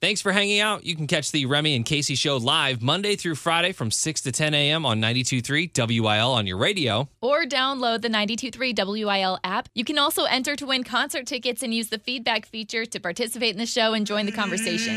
[0.00, 0.84] Thanks for hanging out.
[0.84, 4.30] You can catch the Remy and Casey show live Monday through Friday from 6 to
[4.30, 4.86] 10 a.m.
[4.86, 7.08] on 92.3 WIL on your radio.
[7.20, 9.68] Or download the 923 WIL app.
[9.74, 13.50] You can also enter to win concert tickets and use the feedback feature to participate
[13.50, 14.94] in the show and join the conversation.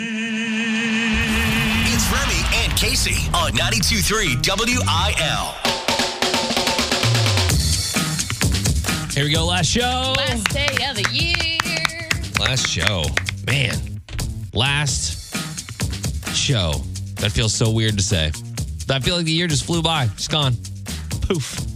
[1.88, 5.72] It's Remy and Casey on 92.3 WIL.
[9.12, 9.46] Here we go.
[9.46, 10.14] Last show.
[10.16, 11.36] Last day of the year.
[12.40, 13.04] Last show.
[13.48, 13.91] Man.
[14.54, 15.36] Last
[16.36, 16.74] show.
[17.16, 18.32] That feels so weird to say.
[18.90, 20.06] I feel like the year just flew by.
[20.14, 20.54] It's gone.
[21.22, 21.72] Poof.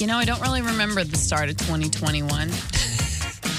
[0.00, 2.48] You know, I don't really remember the start of 2021.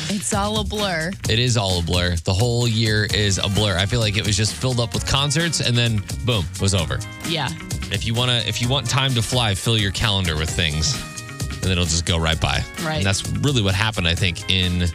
[0.09, 1.11] it's all a blur.
[1.29, 2.17] It is all a blur.
[2.17, 3.77] The whole year is a blur.
[3.77, 6.75] I feel like it was just filled up with concerts and then boom, it was
[6.75, 6.99] over.
[7.27, 7.47] Yeah.
[7.91, 10.93] If you want to if you want time to fly, fill your calendar with things
[11.39, 12.61] and then it'll just go right by.
[12.83, 12.97] Right.
[12.97, 14.89] And that's really what happened I think in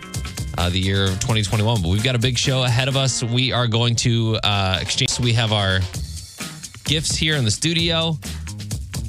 [0.61, 1.81] uh, the year of 2021.
[1.83, 3.23] But we've got a big show ahead of us.
[3.25, 5.19] We are going to uh, exchange.
[5.19, 5.79] We have our
[6.85, 8.19] gifts here in the studio.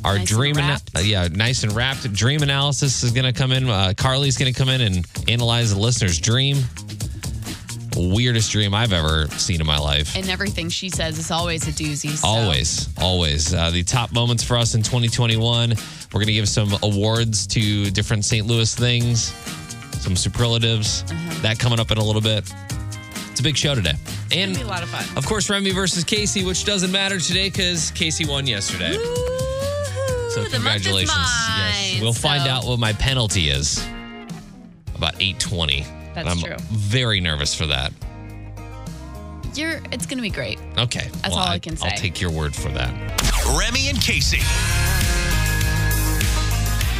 [0.04, 2.12] Our Nice and dream, ana- uh, yeah, nice and wrapped.
[2.14, 3.70] Dream analysis is going to come in.
[3.70, 6.58] Uh, Carly's going to come in and analyze the listener's dream.
[7.98, 10.16] Weirdest dream I've ever seen in my life.
[10.16, 12.12] And everything she says is always a doozy.
[12.16, 13.54] so- Always, always.
[13.54, 15.72] Uh, the top moments for us in 2021.
[15.72, 15.76] We're
[16.14, 18.48] going to give some awards to different St.
[18.48, 19.32] Louis things,
[20.02, 21.04] some superlatives.
[21.04, 21.42] Uh-huh.
[21.42, 22.52] That coming up in a little bit.
[23.30, 23.94] It's a big show today.
[24.34, 25.06] And be a lot of fun.
[25.18, 28.94] of course, Remy versus Casey, which doesn't matter today because Casey won yesterday.
[28.94, 31.10] So the month is congratulations.
[31.16, 31.58] mine.
[31.58, 32.02] Yes.
[32.02, 33.86] We'll find out what my penalty is
[34.96, 35.86] about 820.
[36.14, 36.56] That's I'm true.
[36.72, 37.92] very nervous for that.
[39.56, 39.82] You're.
[39.92, 40.60] It's gonna be great.
[40.78, 41.10] Okay.
[41.22, 41.90] That's all I can say.
[41.90, 42.90] I'll take your word for that.
[43.58, 44.40] Remy and Casey.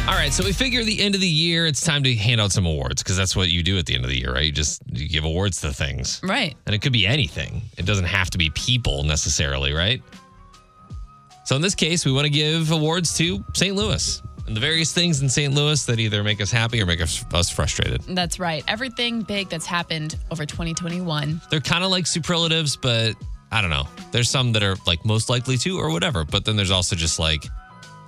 [0.08, 2.50] All right, so we figure the end of the year, it's time to hand out
[2.50, 4.44] some awards because that's what you do at the end of the year, right?
[4.44, 6.56] You just you give awards to things, Right.
[6.66, 7.62] and it could be anything.
[7.78, 10.02] It doesn't have to be people necessarily, right?
[11.44, 13.74] So in this case, we want to give awards to St.
[13.76, 15.54] Louis and the various things in St.
[15.54, 18.02] Louis that either make us happy or make us, us frustrated.
[18.08, 18.64] That's right.
[18.66, 21.40] Everything big that's happened over 2021.
[21.48, 23.14] They're kind of like superlatives, but
[23.52, 23.86] I don't know.
[24.10, 27.18] There's some that are like most likely to or whatever, but then there's also just
[27.20, 27.44] like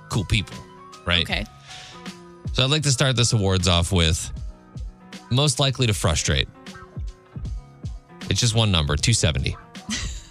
[0.09, 0.57] cool people,
[1.05, 1.23] right?
[1.23, 1.45] Okay.
[2.55, 4.31] So I'd like to start this awards off with
[5.29, 6.47] most likely to frustrate.
[8.29, 9.57] It's just one number, 270.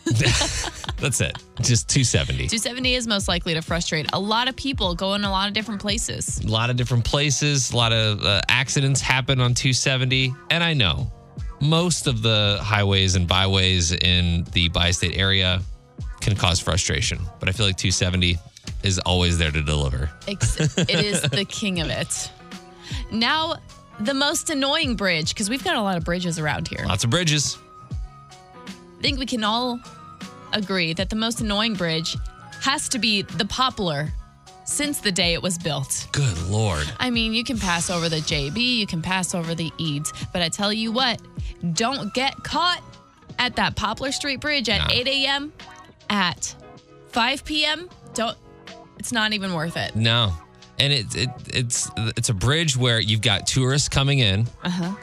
[1.03, 1.37] That's it.
[1.61, 2.45] Just 270.
[2.45, 5.83] 270 is most likely to frustrate a lot of people going a lot of different
[5.83, 6.41] places.
[6.41, 10.35] A lot of different places, a lot of uh, accidents happen on 270.
[10.49, 11.13] And I know
[11.61, 15.61] most of the highways and byways in the bi state area
[16.23, 18.39] can cause frustration, but I feel like 270
[18.83, 20.11] is always there to deliver.
[20.29, 22.31] Ex- it is the king of it.
[23.11, 23.57] Now,
[24.01, 26.85] the most annoying bridge, because we've got a lot of bridges around here.
[26.87, 27.57] Lots of bridges.
[28.67, 29.81] I think we can all
[30.53, 32.17] agree that the most annoying bridge
[32.63, 34.13] has to be the Poplar
[34.65, 36.09] since the day it was built.
[36.13, 36.91] Good Lord.
[36.99, 40.41] I mean, you can pass over the JB, you can pass over the Eads, but
[40.41, 41.21] I tell you what,
[41.75, 42.83] don't get caught
[43.39, 44.95] at that Poplar Street Bridge at Nah.
[44.95, 45.53] 8 a.m.
[46.09, 46.55] At
[47.09, 47.91] 5 p.m.
[48.15, 48.37] Don't.
[49.05, 49.95] It's not even worth it.
[49.95, 50.33] No.
[50.79, 54.47] And it, it it's it's a bridge where you've got tourists coming in,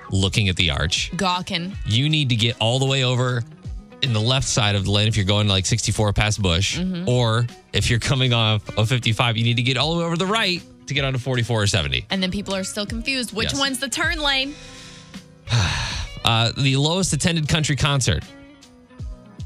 [0.10, 1.16] looking at the arch.
[1.16, 1.74] gawking.
[1.86, 3.44] You need to get all the way over
[4.02, 7.46] in the left side of the lane if you're going like 64 past Busch, or
[7.74, 10.26] if you're coming off of 55, you need to get all the way over the
[10.26, 12.08] right to get onto 44 or 70.
[12.10, 13.34] And then people are still confused.
[13.34, 13.60] Which Yes.
[13.60, 14.56] one's the turn lane?
[16.24, 18.24] Uh, the lowest attended country concert,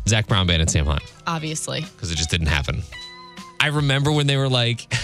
[0.09, 1.79] Zac Brown Band and Sam Hunt, Obviously.
[1.81, 2.83] because it just didn't happen.
[3.65, 4.93] I remember when they were like.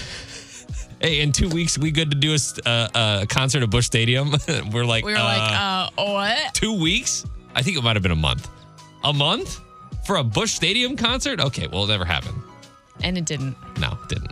[1.03, 4.35] Hey, in two weeks, we good to do a, uh, a concert at Busch Stadium.
[4.71, 6.53] we're like, We were like, uh, what?
[6.53, 7.25] two weeks?
[7.55, 8.47] I think it might have been a month.
[9.03, 9.61] A month
[10.05, 11.39] for a Busch Stadium concert?
[11.39, 12.39] Okay, well, it never happened.
[13.01, 13.55] And it didn't.
[13.79, 14.31] No, it didn't.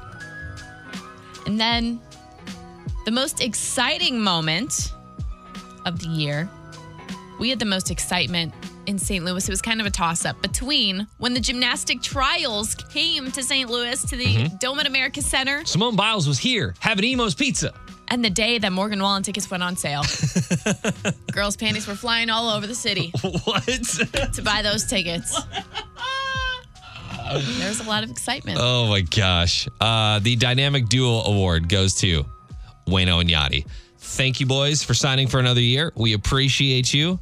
[1.47, 1.99] And then
[3.05, 4.93] the most exciting moment
[5.87, 6.47] of the year,
[7.39, 8.53] we had the most excitement
[8.89, 9.23] in St.
[9.23, 9.47] Louis.
[9.47, 13.69] It was kind of a toss up between when the gymnastic trials came to St.
[13.69, 14.57] Louis to the Mm-hmm.
[14.57, 17.73] Dome at America Center Simone Biles was here having Imo's Pizza.
[18.09, 20.03] and the day that Morgan Wallen tickets went on sale.
[21.31, 23.11] Girls' panties were flying all over the city
[23.43, 23.63] What?
[24.33, 25.39] to buy those tickets.
[27.31, 28.57] There was a lot of excitement.
[28.59, 29.67] oh my gosh.
[29.79, 32.25] Uh, the Dynamic Duo Award goes to
[32.87, 33.65] Wayno and Yachty.
[33.99, 35.91] Thank you, boys, for signing for another year.
[35.95, 37.19] We appreciate you.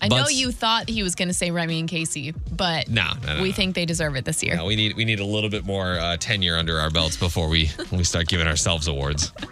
[0.00, 3.36] I know you thought he was going to say Remy and Casey, but No, no,
[3.36, 3.42] no.
[3.42, 3.54] we no.
[3.54, 4.54] think they deserve it this year.
[4.56, 7.48] No, we need we need a little bit more uh, tenure under our belts before
[7.48, 9.32] we we start giving ourselves awards.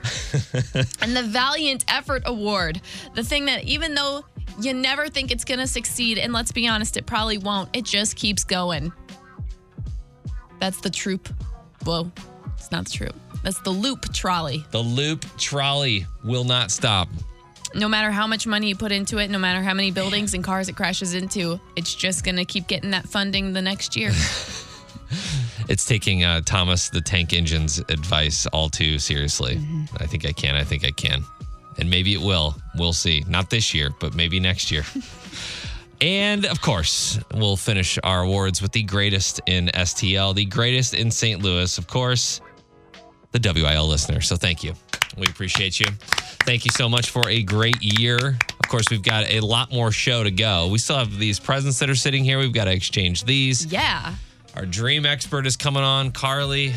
[1.01, 2.81] And the Valiant Effort Award,
[3.15, 4.25] the thing that even though
[4.61, 6.17] You never think it's going to succeed.
[6.19, 7.69] And let's be honest, it probably won't.
[7.73, 8.93] It just keeps going.
[10.61, 11.29] That's the troop.
[11.85, 12.11] Whoa,
[12.57, 13.15] it's not the troop.
[13.43, 14.65] That's the loop trolley.
[14.71, 17.09] The loop trolley will not stop.
[17.75, 20.45] No matter how much money you put into it, no matter how many buildings and
[20.45, 24.13] cars it crashes into, it's just going to keep getting that funding the next year.
[25.69, 29.57] It's taking uh, Thomas the Tank Engine's advice all too seriously.
[29.57, 29.97] Mm-hmm.
[29.99, 30.55] I think I can.
[30.55, 31.25] I think I can.
[31.79, 32.55] And maybe it will.
[32.77, 33.25] We'll see.
[33.27, 34.85] Not this year, but maybe next year.
[36.01, 41.11] and of course, we'll finish our awards with the greatest in STL, the greatest in
[41.11, 41.43] St.
[41.43, 42.41] Louis, of course,
[43.35, 44.21] the WIL listener.
[44.21, 44.75] So thank you.
[45.17, 45.87] We appreciate you.
[46.47, 48.17] Thank you so much for a great year.
[48.19, 50.69] Of course, we've got a lot more show to go.
[50.69, 52.39] We still have these presents that are sitting here.
[52.39, 53.67] We've got to exchange these.
[53.67, 54.15] yeah.
[54.57, 56.75] Our dream expert is coming on, Carly.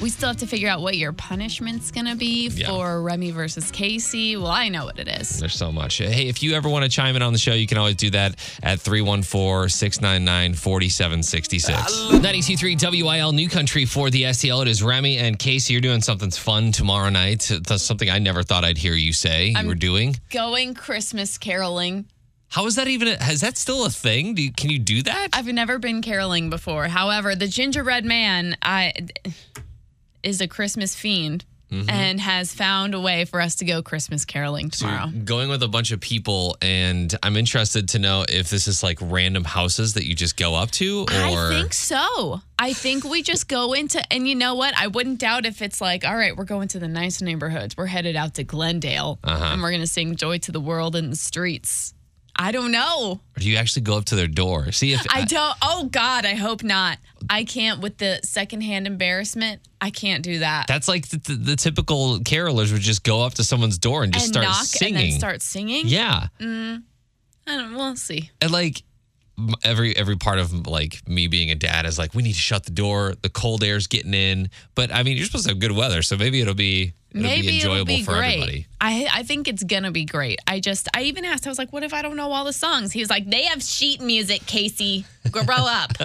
[0.00, 2.68] We still have to figure out what your punishment's going to be Yeah.
[2.68, 4.36] for Remy versus Casey.
[4.36, 5.40] Well, I know what it is.
[5.40, 5.96] There's so much.
[5.96, 8.10] Hey, if you ever want to chime in on the show, you can always do
[8.10, 12.10] that at 314 699 4766.
[12.12, 14.62] 923 WIL New Country for the STL.
[14.62, 15.72] It is Remy and Casey.
[15.72, 17.50] You're doing something fun tomorrow night.
[17.66, 20.16] That's something I never thought I'd hear you say you were doing.
[20.30, 22.06] Going Christmas caroling.
[22.48, 23.08] How is that even?
[23.08, 24.34] A, is that still a thing?
[24.34, 25.28] Do you, can you do that?
[25.32, 26.84] I've never been caroling before.
[26.86, 28.92] However, the gingerbread man I
[30.26, 31.90] is a Christmas fiend Mm-hmm.
[31.90, 35.08] and has found a way for us to go Christmas caroling tomorrow.
[35.24, 38.98] Going with a bunch of people, and I'm interested to know if this is like
[39.02, 42.40] random houses that you just go up to, or I think so.
[42.56, 44.78] I think we just go into, and you know what?
[44.78, 47.76] I wouldn't doubt if it's like, all right, we're going to the nice neighborhoods.
[47.76, 49.44] We're headed out to Glendale, Uh-huh.
[49.46, 51.94] and we're gonna sing "Joy to the World" in the streets.
[52.38, 53.20] I don't know.
[53.36, 54.70] or do you actually go up to their door?
[54.72, 55.56] See if I don't.
[55.62, 56.98] Oh God, I hope not.
[57.30, 59.62] I can't with the secondhand embarrassment.
[59.80, 60.66] I can't do that.
[60.68, 64.12] That's like the, the, the typical carolers would just go up to someone's door and
[64.12, 64.96] just and start knock singing.
[64.96, 65.86] and then start singing.
[65.86, 66.82] yeah, mm,
[67.46, 67.74] I don't.
[67.74, 68.30] We'll see.
[68.40, 68.82] and like
[69.62, 72.64] every every part of like me being a dad is like we need to shut
[72.64, 73.14] the door.
[73.20, 76.16] The cold air's getting in, but I mean you're supposed to have good weather, so
[76.16, 78.34] maybe it'll be it'll Maybe be enjoyable it'll be for great.
[78.34, 78.66] everybody.
[78.80, 80.38] I I think it's gonna be great.
[80.46, 81.46] I just I even asked.
[81.46, 83.44] I was like, "What if I don't know all the songs?" He was like, "They
[83.44, 85.04] have sheet music, Casey.
[85.30, 85.92] Grow up."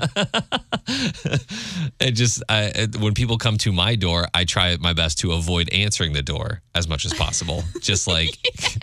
[2.00, 5.70] It just I, when people come to my door, I try my best to avoid
[5.72, 7.64] answering the door as much as possible.
[7.82, 8.30] just like.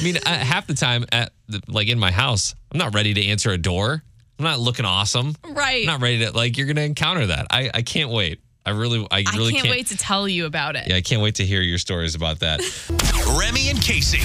[0.00, 3.14] I mean, I, half the time, at the, like in my house, I'm not ready
[3.14, 4.02] to answer a door.
[4.38, 5.34] I'm not looking awesome.
[5.50, 5.82] right.
[5.82, 6.56] I'm not ready to like.
[6.56, 7.46] You're gonna encounter that.
[7.50, 8.40] I I can't wait.
[8.64, 10.88] I really I I really can't, wait to tell you about it.
[10.88, 12.60] Yeah, I can't wait to hear your stories about that.
[13.38, 14.20] Remy and Casey.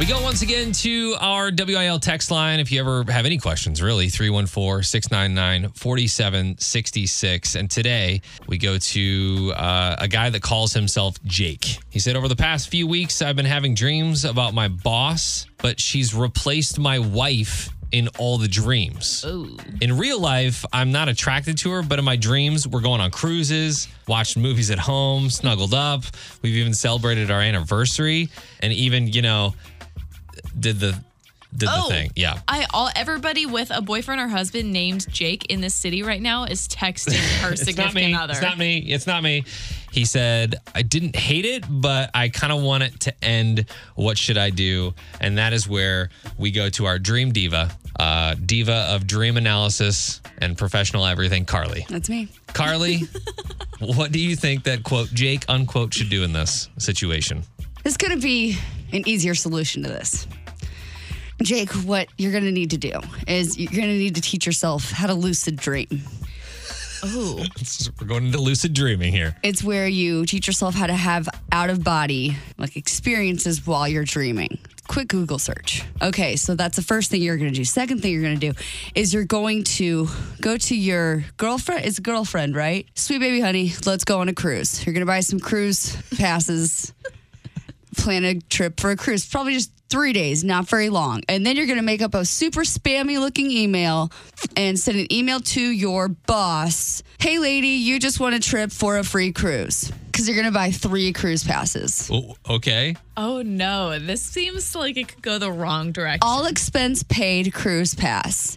[0.00, 2.58] We go once again to our WIL text line.
[2.58, 7.54] If you ever have any questions, really, 314 699 4766.
[7.54, 11.80] And today we go to uh, a guy that calls himself Jake.
[11.90, 15.78] He said, Over the past few weeks, I've been having dreams about my boss, but
[15.78, 19.22] she's replaced my wife in all the dreams.
[19.82, 23.10] In real life, I'm not attracted to her, but in my dreams, we're going on
[23.10, 26.04] cruises, watching movies at home, snuggled up.
[26.40, 28.30] We've even celebrated our anniversary
[28.60, 29.54] and even, you know,
[30.58, 30.98] did the
[31.56, 31.88] did Oh.
[31.88, 32.10] the thing.
[32.14, 32.38] Yeah.
[32.46, 36.44] I all everybody with a boyfriend or husband named Jake in this city right now
[36.44, 38.14] is texting her significant me.
[38.14, 38.32] other.
[38.34, 38.78] It's not me.
[38.78, 39.44] It's not me.
[39.90, 43.66] He said, I didn't hate it, but I kind of want it to end.
[43.96, 44.94] What should I do?
[45.20, 47.68] And that is where we go to our dream diva,
[47.98, 51.84] uh, diva of dream analysis and professional everything, Carly.
[51.88, 52.28] That's me.
[52.52, 53.00] Carly,
[53.80, 57.42] what do you think that quote Jake unquote should do in this situation?
[57.82, 58.56] There's going to be
[58.92, 60.28] an easier solution to this.
[61.42, 64.46] Jake, what you're going to need to do is you're going to need to teach
[64.46, 66.02] yourself how to lucid dream.
[67.02, 67.42] Oh,
[67.98, 69.34] We're going into lucid dreaming here.
[69.42, 74.04] It's where you teach yourself how to have out of body like experiences while you're
[74.04, 74.58] dreaming.
[74.86, 75.82] Quick Google search.
[76.02, 77.64] Okay, so that's the first thing you're going to do.
[77.64, 78.58] Second thing you're going to do
[78.94, 80.08] is you're going to
[80.42, 81.86] go to your girlfriend.
[81.86, 82.86] It's a girlfriend, right?
[82.96, 84.84] Sweet baby honey, let's go on a cruise.
[84.84, 86.92] You're going to buy some cruise passes.
[87.96, 91.22] plan a trip for a cruise, probably just three days, not very long.
[91.28, 94.10] And then you're going to make up a super spammy looking email
[94.56, 97.02] and send an email to your boss.
[97.18, 100.54] Hey, lady, you just won a trip for a free cruise because you're going to
[100.54, 102.08] buy three cruise passes.
[102.10, 102.96] Oh, okay.
[103.16, 103.98] oh no!
[103.98, 106.20] This seems like it could go the wrong direction.
[106.22, 108.56] All expense paid cruise pass.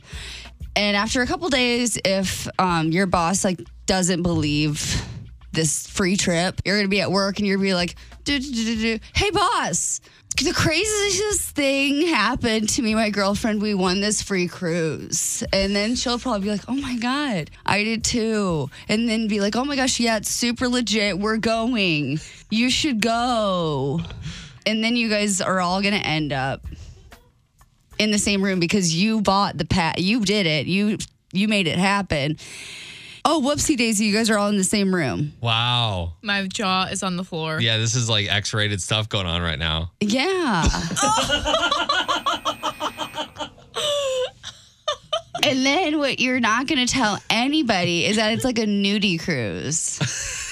[0.76, 5.04] And after a couple days, if um, your boss like doesn't believe
[5.52, 8.52] this free trip, you're gonna be at work and you're gonna be like, "Do, do,
[8.52, 9.00] do, do, do.
[9.14, 10.02] "Hey, boss,
[10.38, 13.62] the craziest thing happened to me, my girlfriend.
[13.62, 17.84] We won this free cruise." And then she'll probably be like, "Oh my god, I
[17.84, 21.20] did too." And then be like, "Oh my gosh, yeah, it's super legit.
[21.20, 22.20] We're going.
[22.50, 24.02] You should go."
[24.66, 26.66] and then you guys are all gonna end up
[28.00, 30.00] in the same room because you bought the pat.
[30.00, 30.66] You did it.
[30.68, 30.98] You
[31.32, 32.38] you made it happen.
[33.26, 34.06] Oh, whoopsie daisy!
[34.06, 35.34] You guys are all in the same room.
[35.40, 36.14] Wow.
[36.22, 37.60] My jaw is on the floor.
[37.62, 39.92] Yeah, this is like X rated stuff going on right now.
[40.02, 40.64] Yeah.
[45.44, 49.20] and then what you're not going to tell anybody is that it's like a nudie
[49.20, 50.00] cruise.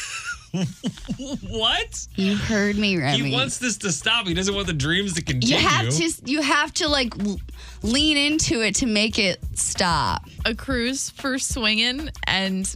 [1.48, 2.08] What?
[2.16, 3.18] You heard me, Remy.
[3.24, 4.28] He wants this to stop.
[4.28, 5.56] He doesn't want the dreams to continue.
[5.56, 7.40] you have to you have to like l-
[7.84, 10.24] lean into it to make it stop.
[10.46, 12.74] A cruise for swinging, and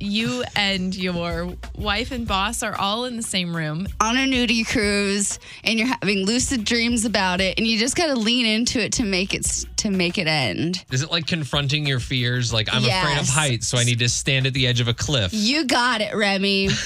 [0.00, 3.88] you and your wife and boss are all in the same room.
[4.00, 8.06] On a nudie cruise and you're having lucid dreams about it and you just got
[8.06, 10.84] to lean into it to make it s- to make it end.
[10.92, 12.52] Is it like confronting your fears?
[12.52, 14.94] Like, I'm afraid of heights, so I need to stand at the edge of a
[14.94, 15.30] cliff.
[15.34, 16.68] You got it, Remy.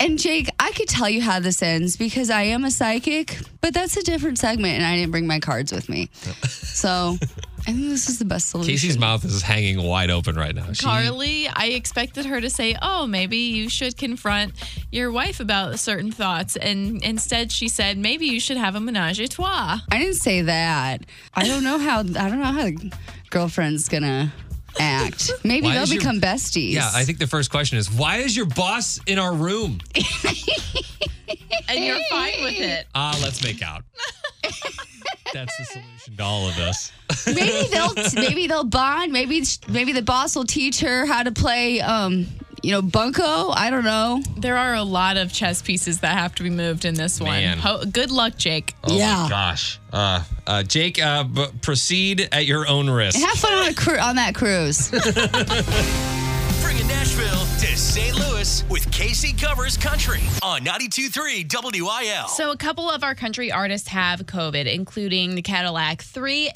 [0.00, 3.74] and Jake, I could tell you how this ends because I am a psychic, but
[3.74, 6.08] that's a different segment and I didn't bring my cards with me.
[6.48, 7.16] So
[7.66, 8.72] I think this is the best solution.
[8.72, 10.72] Casey's mouth is hanging wide open right now.
[10.72, 14.54] She- Carly, I expected her to say, "Oh, maybe you should confront
[14.90, 19.20] your wife about certain thoughts," and instead she said, "Maybe you should have a menage
[19.20, 21.04] a trois." I didn't say that.
[21.34, 22.92] I don't know how I don't know how the
[23.28, 24.32] girlfriend's gonna
[24.78, 25.30] act.
[25.44, 26.72] Maybe Why they'll is your- become besties.
[26.72, 29.80] Yeah, I think the first question is why is your boss in our room?
[31.68, 32.86] And you're fine with it.
[32.96, 33.84] Ah, let's make out.
[35.32, 36.90] That's the solution to all of this.
[37.26, 39.12] maybe they'll maybe they'll bond.
[39.12, 42.26] Maybe maybe the boss will teach her how to play um
[42.62, 43.50] you know bunko.
[43.50, 44.22] I don't know.
[44.36, 47.30] There are a lot of chess pieces that have to be moved in this one.
[47.30, 47.58] Man.
[47.58, 48.74] Ho- good luck, Jake.
[48.84, 49.22] Oh Yeah.
[49.24, 49.78] my gosh.
[49.92, 53.18] Uh, uh, Jake, uh, b- proceed at your own risk.
[53.18, 54.90] Have fun on a cru- on that cruise.
[56.62, 58.14] Bringing Nashville to St.
[58.16, 62.28] Louis with KC Covers Country on 92.3 WIL.
[62.28, 66.50] So, a couple of our country artists have COVID, including the Cadillac 3.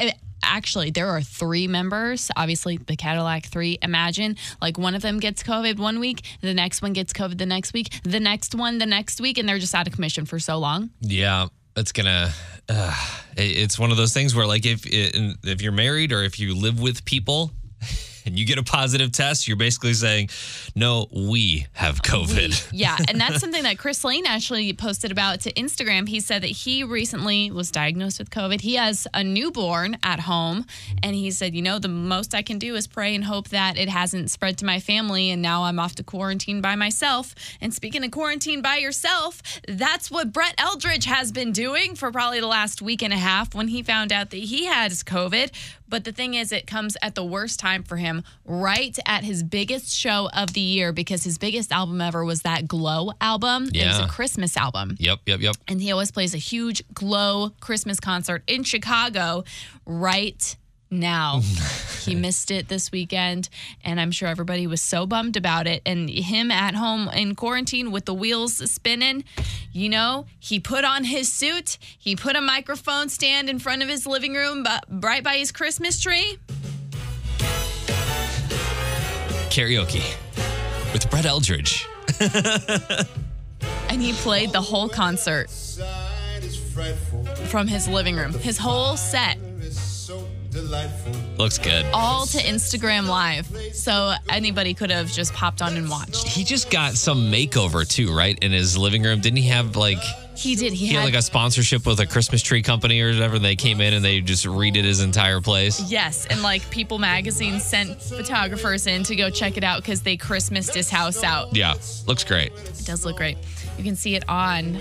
[0.45, 2.31] Actually, there are three members.
[2.37, 3.79] Obviously, the Cadillac 3.
[3.83, 7.47] Imagine like one of them gets COVID one week, the next one gets COVID the
[7.47, 10.39] next week, the next one the next week, and they're just out of commission for
[10.39, 10.91] so long.
[11.01, 12.31] Yeah, it's gonna.
[12.69, 12.95] Uh,
[13.37, 16.81] it's one of those things where, like, if if you're married or if you live
[16.81, 17.51] with people
[18.25, 20.31] and you get a positive test, you're basically saying,
[20.75, 25.53] "No, we have COVID." Yeah, and that's something that Chris Lane actually posted about to
[25.53, 26.09] Instagram.
[26.09, 28.61] He said that he recently was diagnosed with COVID.
[28.61, 30.67] He has a newborn at home,
[31.03, 33.77] and he said, you know, the most I can do is pray and hope that
[33.77, 35.31] it hasn't spread to my family.
[35.31, 37.35] And now I'm off to quarantine by myself.
[37.61, 42.41] And speaking of quarantine by yourself, that's what Brett Eldredge has been doing for probably
[42.41, 45.51] the last week and a half when he found out that he has COVID.
[45.95, 49.45] But the thing is, it comes at the worst time for him, right at his
[49.45, 53.69] biggest show of the year, because his biggest album ever was that Glow album.
[53.73, 53.85] Yeah.
[53.85, 54.97] It was a Christmas album.
[54.99, 55.55] Yep, yep, yep.
[55.69, 59.45] And he always plays a huge Glow Christmas concert in Chicago
[59.87, 60.57] right
[61.01, 61.41] now.
[62.01, 63.49] he missed it this weekend,
[63.85, 65.83] and I'm sure everybody was so bummed about it.
[65.87, 69.25] And him at home in quarantine with the wheels spinning,
[69.73, 73.89] you know, he put on his suit, he put a microphone stand in front of
[73.89, 76.39] his living room, but right by his Christmas tree.
[79.51, 80.03] Karaoke
[80.93, 81.87] with Brett Eldredge.
[83.89, 85.51] and he played the whole concert
[87.47, 89.39] from his living room, his whole set,
[91.37, 91.85] Looks good.
[91.93, 93.47] all to Instagram Live.
[93.75, 96.29] So anybody could have just popped on and watched.
[96.29, 98.39] He just got some makeover too, right?
[98.41, 99.21] In his living room.
[99.21, 99.99] Didn't he have like
[100.37, 100.73] He did.
[100.73, 103.39] He, he had like a sponsorship with a Christmas tree company or whatever?
[103.39, 105.91] They came in and they just redid his entire place.
[105.91, 110.17] Yes, and like People Magazine sent photographers in to go check it out because they
[110.17, 111.55] Christmased his house out.
[111.55, 111.75] Yeah,
[112.07, 112.53] looks great.
[112.53, 113.39] It does look great.
[113.79, 114.79] You can see it on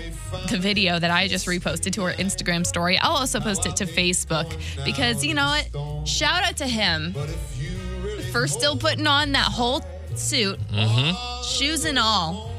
[0.50, 2.98] the video that I just reposted to our Instagram story.
[2.98, 6.08] I'll also post it to Facebook because you know what?
[6.08, 7.14] Shout out to him
[8.30, 9.84] for still putting on that whole
[10.14, 11.42] suit, mm-hmm.
[11.44, 12.50] shoes and all,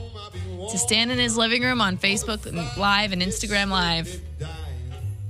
[0.69, 2.45] to stand in his living room on Facebook
[2.77, 4.22] Live and Instagram Live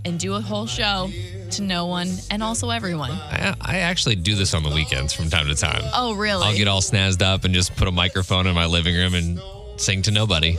[0.05, 1.09] and do a whole show
[1.51, 3.11] to no one and also everyone.
[3.11, 5.81] I, I actually do this on the weekends from time to time.
[5.93, 6.45] Oh, really?
[6.45, 9.39] I'll get all snazzed up and just put a microphone in my living room and
[9.77, 10.57] sing to nobody.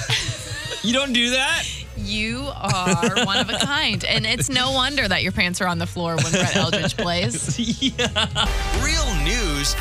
[0.82, 1.64] you don't do that?
[1.96, 4.04] You are one of a kind.
[4.04, 7.58] And it's no wonder that your pants are on the floor when Brett Eldredge plays.
[8.84, 9.74] Real news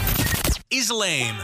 [0.72, 1.36] is lame.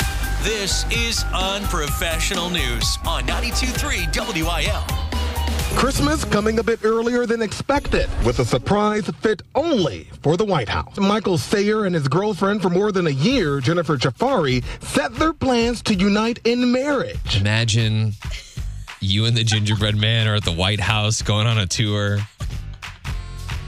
[0.44, 5.80] This is unprofessional news on 92.3 WIL.
[5.80, 10.68] Christmas coming a bit earlier than expected with a surprise fit only for the White
[10.68, 10.98] House.
[11.00, 15.82] Michael Sayer and his girlfriend for more than a year, Jennifer Jafari, set their plans
[15.84, 17.40] to unite in marriage.
[17.40, 18.12] Imagine
[19.00, 22.18] you and the gingerbread man are at the White House going on a tour.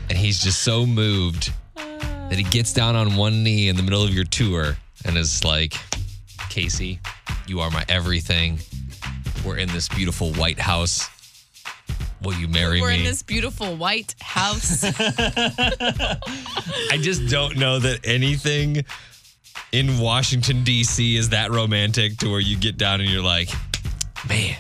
[0.10, 4.04] And he's just so moved that he gets down on one knee in the middle
[4.04, 5.74] of your tour and is like,
[6.56, 7.02] Casey,
[7.48, 8.60] you are my everything.
[9.46, 11.10] We're in this beautiful White House.
[12.22, 12.82] Will you marry me?
[12.82, 14.82] We're in this beautiful white house.
[14.86, 16.18] I
[17.02, 18.86] just don't know that anything
[19.74, 21.18] in Washington, D.C.
[21.18, 23.50] is that romantic to where you get down and you're like,
[24.30, 24.56] man,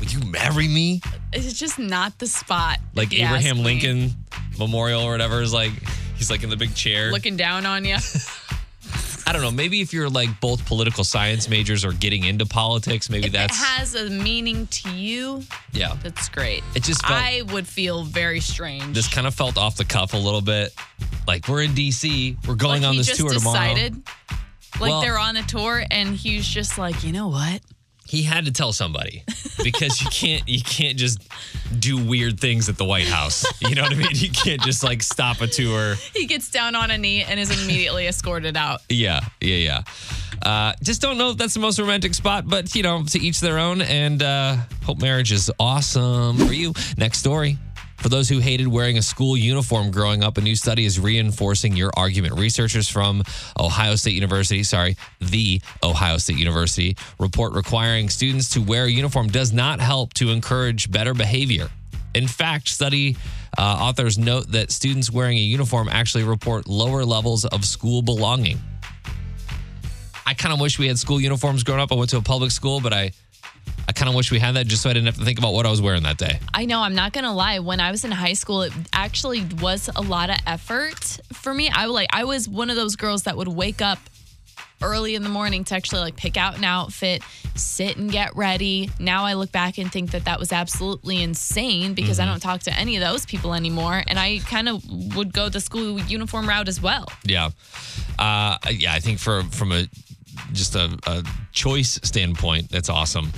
[0.00, 1.02] will you marry me?
[1.34, 2.78] it's just not the spot.
[2.94, 3.62] Like if you ask Abraham.
[3.62, 4.12] Lincoln
[4.58, 5.72] Memorial or whatever is like,
[6.16, 7.12] he's like in the big chair.
[7.12, 7.98] looking down on you.
[9.26, 9.50] I don't know.
[9.50, 13.58] Maybe if you're like both political science majors or getting into politics, maybe if that's,
[13.58, 15.96] it has a meaning to you, yeah.
[16.02, 16.62] that's great.
[16.74, 18.94] It just felt, I would feel very strange.
[18.94, 20.74] this kind of felt off the cuff a little bit.
[21.26, 23.74] Like we're in D.C., we're going like on this tour tomorrow.
[23.74, 24.02] decided,
[24.78, 27.60] like Well- they're on a tour, and he's just like, you know what?
[28.06, 29.24] He had to tell somebody
[29.62, 31.20] because you can't you can't just
[31.78, 33.44] do weird things at the White House.
[33.60, 34.08] You know what I mean?
[34.12, 35.94] You can't just like stop a tour.
[36.12, 38.82] He gets down on a knee and is immediately escorted out.
[38.88, 39.82] Yeah, yeah, yeah.
[40.42, 43.40] Uh, just don't know if that's the most romantic spot, but you know, to each
[43.40, 43.80] their own.
[43.80, 46.74] And uh, hope marriage is awesome for you.
[46.98, 47.58] Next story.
[48.04, 51.74] For those who hated wearing a school uniform growing up, a new study is reinforcing
[51.74, 52.38] your argument.
[52.38, 53.22] Researchers from
[53.58, 59.28] Ohio State University, sorry, the Ohio State University, report requiring students to wear a uniform
[59.28, 61.70] does not help to encourage better behavior.
[62.14, 63.16] In fact, study
[63.56, 68.58] uh, authors note that students wearing a uniform actually report lower levels of school belonging.
[70.26, 71.90] I kind of wish we had school uniforms growing up.
[71.90, 73.12] I went to a public school, but I,
[73.86, 75.52] I kind of wish we had that just so I didn't have to think about
[75.52, 76.38] what I was wearing that day.
[76.52, 77.58] I know, I'm not gonna lie.
[77.58, 81.70] When I was in high school, it actually was a lot of effort for me.
[81.70, 83.98] I like I was one of those girls that would wake up
[84.82, 87.22] early in the morning to actually like pick out an outfit,
[87.54, 88.90] sit and get ready.
[88.98, 92.62] Now I look back and think that that was absolutely insane because I don't talk
[92.62, 94.82] to any of those people anymore, and I kind of
[95.16, 97.06] would go the school uniform route as well.
[97.24, 97.50] Yeah,
[98.18, 98.92] uh, yeah.
[98.92, 99.86] I think for from a
[100.52, 103.32] just a, a choice standpoint, that's awesome.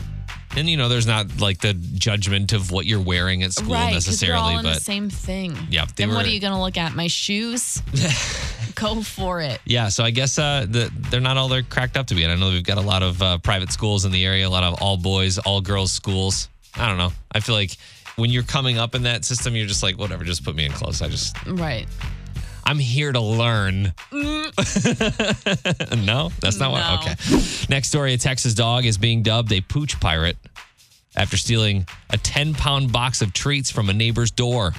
[0.56, 3.92] And you know, there's not like the judgment of what you're wearing at school right,
[3.92, 5.56] necessarily, we're all in but the same thing.
[5.70, 6.94] Yeah, they Then what are you gonna look at?
[6.94, 7.82] My shoes?
[8.74, 9.60] Go for it.
[9.64, 12.22] Yeah, so I guess uh, the, they're not all they're cracked up to be.
[12.24, 14.50] And I know we've got a lot of uh, private schools in the area, a
[14.50, 16.48] lot of all boys, all girls schools.
[16.74, 17.12] I don't know.
[17.32, 17.72] I feel like
[18.16, 20.72] when you're coming up in that system, you're just like, whatever, just put me in
[20.72, 21.00] close.
[21.00, 21.86] I just, Right.
[22.64, 23.94] I'm here to learn.
[26.04, 26.72] no, that's not No.
[26.72, 27.00] what.
[27.00, 27.40] Okay.
[27.68, 30.36] Next story a Texas dog is being dubbed a pooch pirate
[31.16, 34.72] after stealing a 10 pound box of treats from a neighbor's door.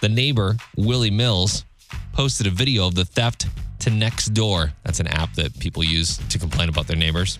[0.00, 1.64] The neighbor, Willie Mills,
[2.12, 3.46] posted a video of the theft
[3.80, 4.72] to Nextdoor.
[4.84, 7.38] That's an app that people use to complain about their neighbors.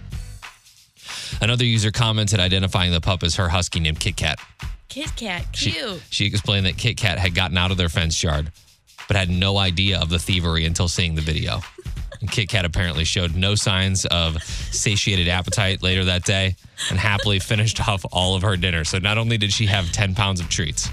[1.40, 4.38] Another user commented identifying the pup as her husky named Kit Kat.
[4.88, 6.02] Kit Kat, She, cute.
[6.10, 8.50] she explained that Kit Kat had gotten out of their fence yard,
[9.08, 11.60] but had no idea of the thievery until seeing the video.
[12.20, 16.56] And Kit Kat apparently showed no signs of satiated appetite later that day
[16.90, 18.84] and happily finished off all of her dinner.
[18.84, 20.88] So not only did she have 10 pounds of treats,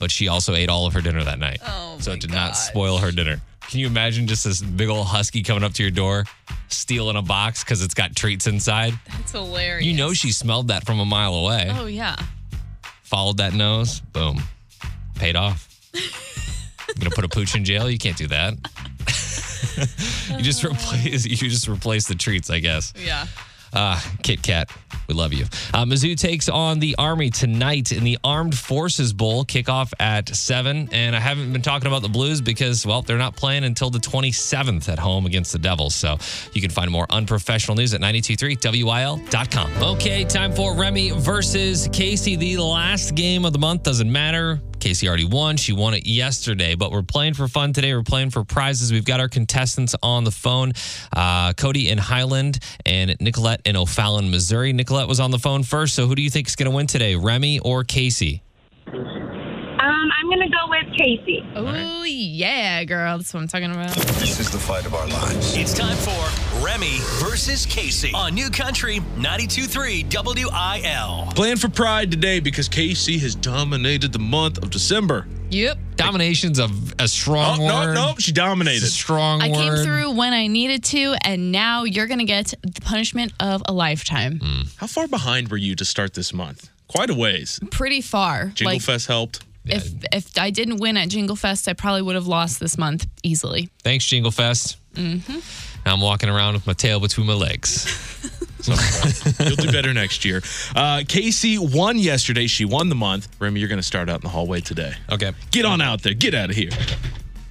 [0.00, 1.60] but she also ate all of her dinner that night.
[1.64, 3.40] Oh, so it did not spoil her dinner.
[3.70, 6.24] Can you imagine just this big old husky coming up to your door,
[6.68, 8.92] stealing a box because it's got treats inside?
[9.10, 9.86] That's hilarious.
[9.86, 12.16] You know she smelled that from a mile away Oh yeah.
[13.04, 14.42] followed that nose, boom,
[15.14, 15.70] paid off.
[16.94, 17.90] you gonna put a pooch in jail?
[17.90, 18.54] You can't do that.
[20.36, 22.92] you just replace you just replace the treats, I guess.
[22.96, 23.26] Yeah.
[23.74, 24.70] Uh, Kit Kat,
[25.08, 25.44] we love you.
[25.74, 29.44] Uh, Mizzou takes on the Army tonight in the Armed Forces Bowl.
[29.44, 30.88] Kickoff at 7.
[30.92, 33.98] And I haven't been talking about the Blues because, well, they're not playing until the
[33.98, 35.96] 27th at home against the Devils.
[35.96, 36.18] So
[36.52, 39.82] you can find more unprofessional news at 923wil.com.
[39.82, 42.36] Okay, time for Remy versus Casey.
[42.36, 44.60] The last game of the month doesn't matter.
[44.84, 45.56] Casey already won.
[45.56, 47.94] She won it yesterday, but we're playing for fun today.
[47.94, 48.92] We're playing for prizes.
[48.92, 50.74] We've got our contestants on the phone
[51.16, 54.74] uh, Cody in Highland and Nicolette in O'Fallon, Missouri.
[54.74, 55.94] Nicolette was on the phone first.
[55.94, 58.42] So who do you think is going to win today, Remy or Casey?
[60.04, 61.42] Um, I'm going to go with Casey.
[61.56, 63.16] Oh yeah, girl.
[63.16, 63.94] That's what I'm talking about.
[63.94, 65.56] This is the fight of our lives.
[65.56, 71.32] It's time for Remy versus Casey on New Country 92.3 WIL.
[71.34, 75.26] Plan for pride today because Casey has dominated the month of December.
[75.50, 75.78] Yep.
[75.96, 77.94] Domination's a, a strong Oh, no, word.
[77.94, 78.82] no, she It's dominated.
[78.82, 79.56] a strong I word.
[79.56, 83.72] came through when I needed to, and now you're gonna get the punishment of a
[83.72, 84.40] lifetime.
[84.76, 86.68] How far behind were you to start this month?
[86.88, 87.58] Quite a ways.
[87.70, 88.46] Pretty far.
[88.54, 89.42] Jingle like Fest helped.
[89.66, 93.06] If if I didn't win at Jingle Fest, I probably would have lost this month
[93.22, 93.70] easily.
[93.82, 94.76] Thanks, Jingle Fest.
[94.94, 95.38] Mm-hmm.
[95.86, 98.30] I'm walking around with my tail between my legs.
[98.64, 98.72] So
[99.44, 100.40] you'll do better next year.
[100.74, 102.46] Uh, Casey won yesterday.
[102.46, 103.28] She won the month.
[103.38, 104.94] Remy, you're going to start out in the hallway today.
[105.12, 105.32] Okay.
[105.50, 106.14] Get on out there.
[106.14, 106.70] Get out of here.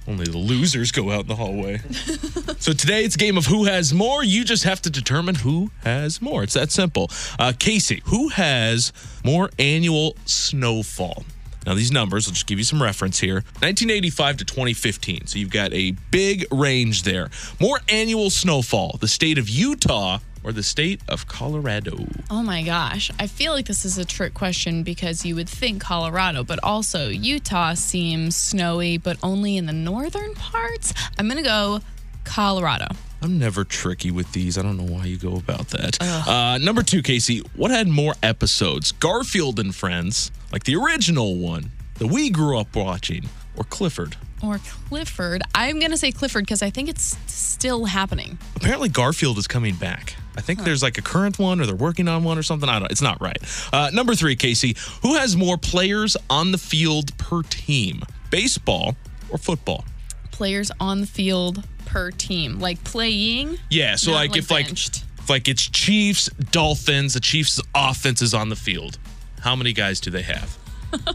[0.08, 1.78] Only the losers go out in the hallway.
[2.58, 4.24] so today it's a game of who has more.
[4.24, 6.42] You just have to determine who has more.
[6.42, 7.10] It's that simple.
[7.38, 8.92] Uh, Casey, who has
[9.24, 11.24] more annual snowfall?
[11.66, 15.26] Now, these numbers, I'll just give you some reference here 1985 to 2015.
[15.26, 17.30] So you've got a big range there.
[17.60, 22.06] More annual snowfall, the state of Utah or the state of Colorado?
[22.30, 23.10] Oh my gosh.
[23.18, 27.08] I feel like this is a trick question because you would think Colorado, but also
[27.08, 30.92] Utah seems snowy, but only in the northern parts.
[31.18, 31.80] I'm going to go
[32.24, 32.86] Colorado.
[33.22, 34.58] I'm never tricky with these.
[34.58, 35.96] I don't know why you go about that.
[36.02, 38.92] Uh, number two, Casey, what had more episodes?
[38.92, 44.16] Garfield and Friends, like the original one that we grew up watching, or Clifford?
[44.42, 45.42] Or Clifford.
[45.54, 48.36] I'm going to say Clifford because I think it's still happening.
[48.56, 50.16] Apparently, Garfield is coming back.
[50.36, 52.68] I think there's like a current one, or they're working on one, or something.
[52.68, 52.90] I don't.
[52.92, 53.38] It's not right.
[53.72, 58.02] Uh, number three, Casey, who has more players on the field per team?
[58.30, 58.96] Baseball
[59.30, 59.86] or football?
[60.30, 63.56] Players on the field per team, like playing.
[63.70, 63.94] Yeah.
[63.94, 68.48] So like, like if like if like it's Chiefs, Dolphins, the Chiefs' offense is on
[68.48, 68.98] the field.
[69.40, 70.58] How many guys do they have?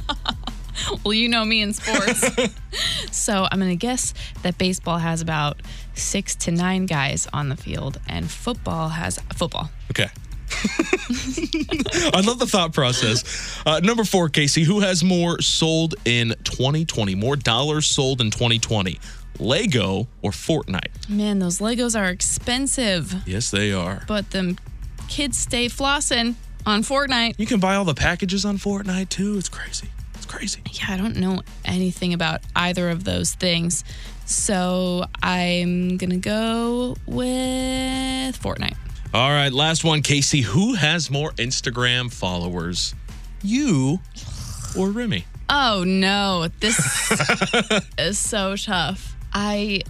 [1.04, 2.26] Well, you know me in sports.
[3.12, 4.14] so I'm going to guess
[4.44, 5.62] that baseball has about
[5.94, 9.70] six to nine guys on the field, and football has football.
[9.92, 10.08] Okay.
[12.14, 13.62] I love the thought process.
[13.66, 17.14] Uh, number four, Casey, who has more sold in 2020?
[17.14, 19.00] More dollars sold in 2020?
[19.40, 21.10] Lego or Fortnite?
[21.10, 24.04] Man, those Legos are expensive, Yes, they are.
[24.08, 24.58] but them
[25.08, 27.36] kids stay flossing on Fortnite.
[27.38, 29.38] You can buy all the packages on Fortnite too.
[29.38, 29.88] It's crazy.
[30.16, 30.62] It's crazy.
[30.72, 33.84] Yeah, I don't know anything about either of those things.
[34.26, 38.76] So I'm going to go with Fortnite.
[39.14, 40.42] All right, last one, Casey.
[40.42, 42.94] Who has more Instagram followers?
[43.42, 44.00] You
[44.78, 45.26] or Remy?
[45.50, 46.78] Oh no, this
[47.98, 49.16] is so tough.
[49.34, 49.82] I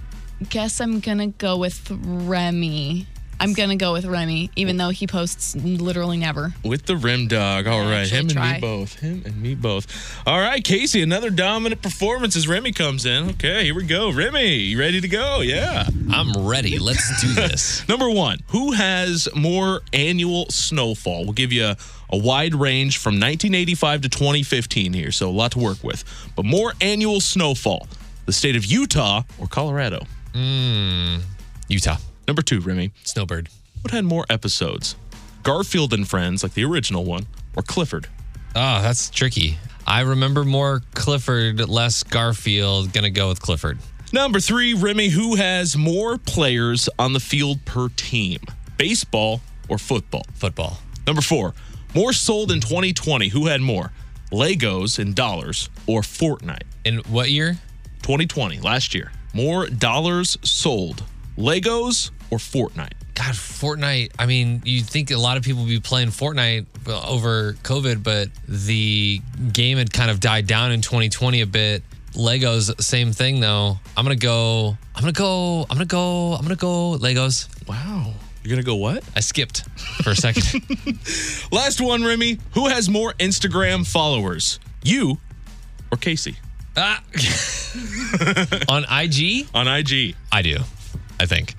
[0.50, 3.08] guess I'm gonna go with Remy.
[3.42, 6.54] I'm gonna go with Remy, even though he posts literally never.
[6.64, 7.68] With the rim dog.
[7.68, 8.54] All I right, actually him and try.
[8.56, 9.00] me both.
[9.00, 10.22] Him and me both.
[10.28, 13.30] All right, Casey, another dominant performance as Remy comes in.
[13.32, 14.12] Okay, here we go.
[14.12, 15.40] Remy, you ready to go?
[15.40, 15.88] Yeah.
[16.12, 16.80] I'm ready.
[16.80, 17.88] Let's do this.
[17.88, 21.24] Number one, who has more annual snowfall?
[21.24, 21.78] We'll give you a,
[22.10, 26.04] a wide range from 1985 to 2015 here, so a lot to work with.
[26.36, 27.88] But more annual snowfall,
[28.30, 30.06] the state of Utah or Colorado?
[30.36, 31.18] Hmm.
[31.68, 31.98] Utah.
[32.28, 33.50] Number two, Remy, Snowbird.
[33.82, 34.96] what had more episodes?
[35.42, 38.06] Garfield and Friends, like the original one, or Clifford?
[38.56, 39.58] Oh, that's tricky.
[39.88, 42.94] I remember more Clifford, less Garfield.
[42.94, 43.80] Gonna go with Clifford.
[44.14, 48.42] Number three, Remy, who has more players on the field per team?
[48.78, 50.26] Baseball or football?
[50.36, 50.78] Football.
[51.08, 51.56] Number four,
[51.96, 53.30] more sold in 2020.
[53.30, 53.92] Who had more?
[54.32, 56.62] Legos in dollars or Fortnite?
[56.86, 57.58] In what year?
[58.02, 59.12] 2020, last year.
[59.34, 61.04] More dollars sold.
[61.38, 62.94] Legos or Fortnite?
[63.16, 64.12] God, Fortnite.
[64.18, 68.30] I mean, you'd think a lot of people would be playing Fortnite over COVID, but
[68.48, 71.84] the game had kind of died down in 2020 a bit.
[72.14, 73.78] Legos, same thing though.
[73.96, 74.78] I'm gonna go.
[74.96, 75.62] I'm gonna go.
[75.70, 76.34] I'm gonna go.
[76.34, 76.98] I'm gonna go.
[76.98, 77.48] Legos.
[77.68, 78.14] Wow.
[78.44, 79.04] You're going to go what?
[79.16, 79.68] I skipped
[80.02, 80.44] for a second.
[81.52, 82.40] Last one, Remy.
[82.54, 84.60] Who has more Instagram followers?
[84.82, 85.18] You
[85.92, 86.38] or Casey?
[86.78, 87.04] Ah.
[88.70, 90.16] On IG, On IG.
[90.32, 90.58] I do.
[91.20, 91.56] I think.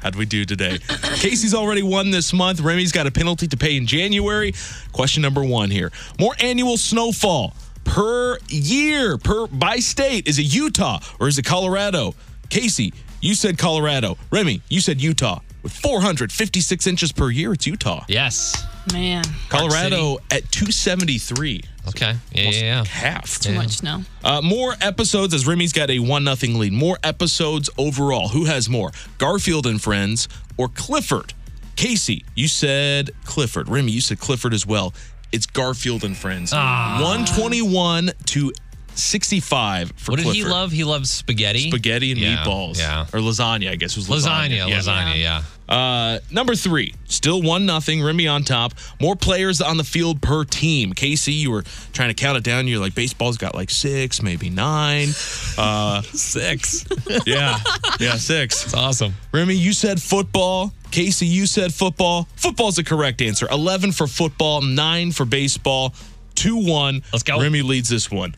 [0.00, 0.78] How'd we do today?
[1.16, 2.60] Casey's already won this month.
[2.60, 4.54] Remy's got a penalty to pay in January.
[4.92, 5.90] Question number one here.
[6.20, 7.54] More annual snowfall
[7.84, 10.28] per year, per by state.
[10.28, 12.14] Is it Utah or is it Colorado?
[12.48, 14.16] Casey, you said Colorado.
[14.30, 15.40] Remy, you said Utah.
[15.62, 18.04] With 456 inches per year, it's Utah.
[18.08, 18.64] Yes.
[18.92, 21.62] Man, Colorado at 273.
[21.88, 22.16] Okay.
[22.32, 22.42] Yeah.
[22.42, 22.50] Yeah.
[22.50, 22.84] yeah.
[22.84, 23.40] Half.
[23.40, 24.02] too much snow.
[24.22, 26.72] Uh, more episodes as Remy's got a one nothing lead.
[26.72, 28.28] More episodes overall.
[28.28, 28.92] Who has more?
[29.18, 31.34] Garfield and Friends or Clifford?
[31.76, 33.68] Casey, you said Clifford.
[33.68, 34.94] Remy, you said Clifford as well.
[35.30, 36.52] It's Garfield and Friends.
[36.52, 36.98] Ah.
[37.00, 38.52] 121 to
[38.98, 40.36] 65 for What did Clifford.
[40.36, 40.72] he love?
[40.72, 41.70] He loved spaghetti.
[41.70, 42.78] Spaghetti and Yeah, meatballs.
[42.78, 43.02] Yeah.
[43.12, 44.48] Or lasagna, I guess was Lasagna.
[44.50, 44.68] lasagna.
[44.68, 44.78] Yeah.
[44.78, 45.20] Lasagna.
[45.20, 45.42] Yeah.
[45.68, 48.02] Uh, number three, still one nothing.
[48.02, 48.72] Remy on top.
[49.00, 50.94] More players on the field per team.
[50.94, 52.66] Casey, you were trying to count it down.
[52.66, 55.08] You're like, baseball's got like six, maybe nine.
[55.58, 56.84] Uh, Six.
[57.26, 57.58] yeah,
[57.98, 58.64] yeah, six.
[58.66, 59.12] It's awesome.
[59.32, 60.72] Remy, you said football.
[60.92, 62.28] Casey, you said football.
[62.36, 63.48] Football's the correct answer.
[63.50, 65.94] 11 for football, nine for baseball,
[66.36, 67.02] 2 1.
[67.12, 67.40] Let's go.
[67.40, 68.36] Remy leads this one.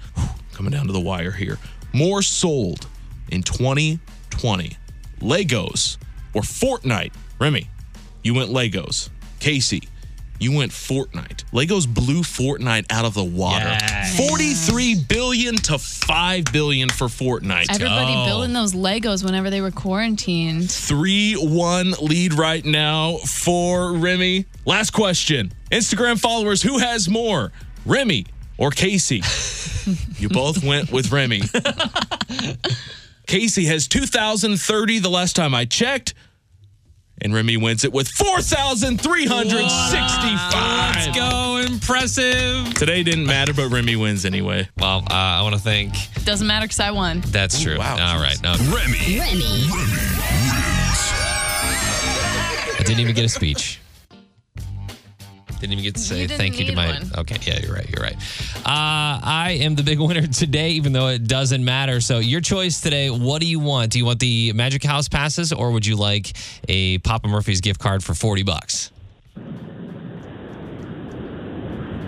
[0.61, 1.59] Whew, coming down to the wire here.
[1.93, 2.87] More sold
[3.31, 4.77] in 2020
[5.21, 5.97] Legos
[6.35, 7.13] or Fortnite?
[7.39, 7.69] Remy,
[8.23, 9.09] you went Legos.
[9.41, 9.83] Casey,
[10.39, 11.45] you went Fortnite.
[11.53, 13.65] Legos blew Fortnite out of the water.
[13.65, 14.17] Yes.
[14.29, 17.67] 43 billion to 5 billion for Fortnite.
[17.71, 18.27] Everybody Oh.
[18.27, 20.71] building those Legos whenever they were quarantined.
[20.71, 24.45] 3 1 lead right now for Remy.
[24.67, 27.51] Last question Instagram followers, who has more,
[27.87, 28.27] Remy
[28.59, 29.23] or Casey?
[30.19, 31.43] you both went with Remy.
[33.27, 36.15] Casey has 2,030 the last time I checked.
[37.23, 40.97] And Remy wins it with 4,365.
[40.97, 41.59] Let's go.
[41.59, 42.73] Impressive.
[42.75, 44.67] Today didn't matter, but Remy wins anyway.
[44.79, 45.93] Well, uh, I want to thank.
[46.25, 47.21] Doesn't matter because I won.
[47.27, 47.77] That's true.
[47.79, 48.15] wow.
[48.15, 48.41] All right.
[48.43, 49.19] No, Remy.
[52.73, 53.81] I didn't even get a speech.
[55.61, 56.89] Didn't even get to say You thank you to my.
[56.89, 57.11] one.
[57.19, 57.89] Okay, yeah, you're right.
[57.89, 58.17] You're right.
[58.57, 62.01] Uh, I am the big winner today, even though it doesn't matter.
[62.01, 63.11] So, your choice today.
[63.11, 63.93] What do you want?
[63.93, 66.33] Do you want the Magic House passes, or would you like
[66.69, 68.91] a Papa Murphy's gift card for forty bucks?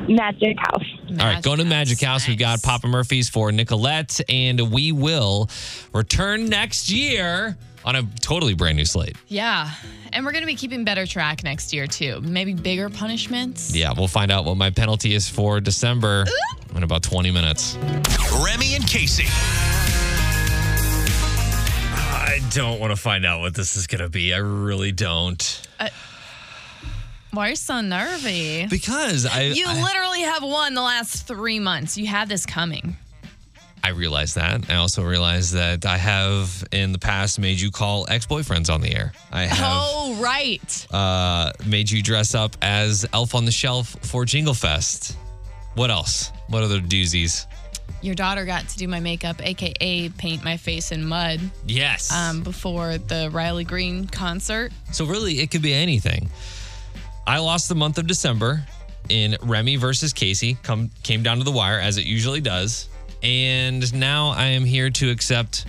[0.09, 0.85] Magic House.
[1.11, 2.27] All right, going to Magic House.
[2.27, 5.49] We've got Papa Murphy's for Nicolette, and we will
[5.93, 9.16] return next year on a totally brand new slate.
[9.29, 9.71] Yeah.
[10.12, 12.21] And we're going to be keeping better track next year, too.
[12.21, 13.75] Maybe bigger punishments.
[13.75, 16.25] Yeah, we'll find out what my penalty is for December
[16.77, 17.77] in about 20 minutes.
[18.45, 19.25] Remy and Casey.
[21.95, 24.33] I don't want to find out what this is going to be.
[24.35, 25.61] I really don't.
[25.81, 25.88] Uh,
[27.33, 28.66] why are you so nervy?
[28.66, 31.97] Because I You I, literally have won the last three months.
[31.97, 32.97] You had this coming.
[33.85, 34.71] I realize that.
[34.71, 38.95] I also realize that I have in the past made you call ex-boyfriends on the
[38.95, 39.12] air.
[39.33, 40.87] I have Oh, right.
[40.92, 45.16] uh, made you dress up as Elf on the Shelf for Jingle Fest.
[45.75, 46.31] What else?
[46.49, 47.47] What other doozies?
[48.03, 52.12] Your daughter got to do my makeup, aka paint my face in mud, Yes.
[52.12, 54.73] um, before the Riley Green concert.
[54.92, 56.29] So really, it could be anything.
[57.27, 58.64] I lost the month of December
[59.09, 60.57] in Remy versus Casey.
[60.62, 62.88] Come came down to the wire as it usually does,
[63.23, 65.67] and now I am here to accept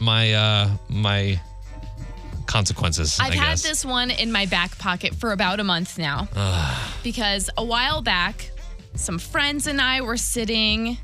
[0.00, 1.40] my uh my
[2.46, 3.18] consequences.
[3.20, 6.28] I've I had this one in my back pocket for about a month now
[7.02, 8.50] because a while back,
[8.94, 10.96] some friends and I were sitting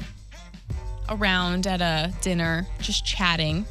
[1.08, 3.66] around at a dinner just chatting.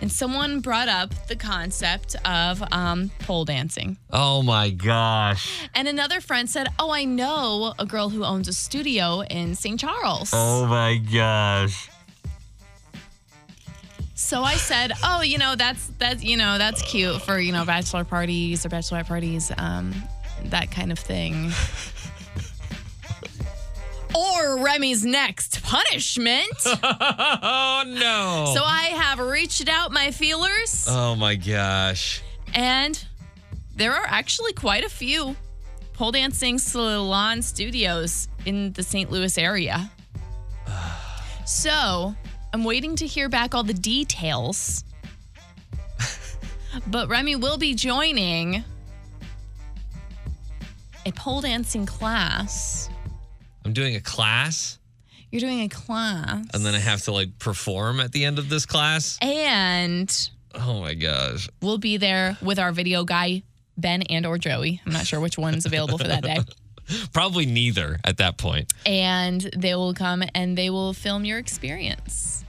[0.00, 3.96] And someone brought up the concept of um, pole dancing.
[4.12, 5.68] Oh my gosh!
[5.74, 9.80] And another friend said, Oh, I know a girl who owns a studio in St.
[9.80, 10.30] Charles.
[10.34, 11.88] Oh my gosh!
[14.16, 17.66] So I said, "Oh, you know, that's that's you know, that's cute for you know
[17.66, 19.94] bachelor parties or bachelorette parties, um,
[20.44, 21.50] that kind of thing."
[24.16, 26.46] or Remy's next punishment.
[26.82, 28.52] Oh no!
[28.54, 32.22] so I have reached out my feelers, oh my gosh!
[32.54, 33.04] and
[33.74, 35.36] there are actually quite a few
[35.92, 39.10] pole dancing salon studios in the St.
[39.10, 39.90] Louis area.
[41.44, 42.12] So
[42.52, 44.82] I'm waiting to hear back all the details.
[46.88, 48.64] but Remy will be joining
[51.06, 52.90] a pole dancing class.
[53.66, 54.78] I'm doing a class,
[55.32, 56.46] You're doing a class.
[56.54, 59.18] and then I have to like perform at the end of this class.
[59.20, 60.08] and
[60.54, 61.48] Oh my gosh!
[61.60, 63.42] we'll be there with our video guy,
[63.76, 64.80] Ben and or Joey.
[64.86, 66.38] I'm not sure which one's available for that day.
[67.12, 68.72] Probably neither at that point.
[68.86, 72.44] And they will come and they will film your experience.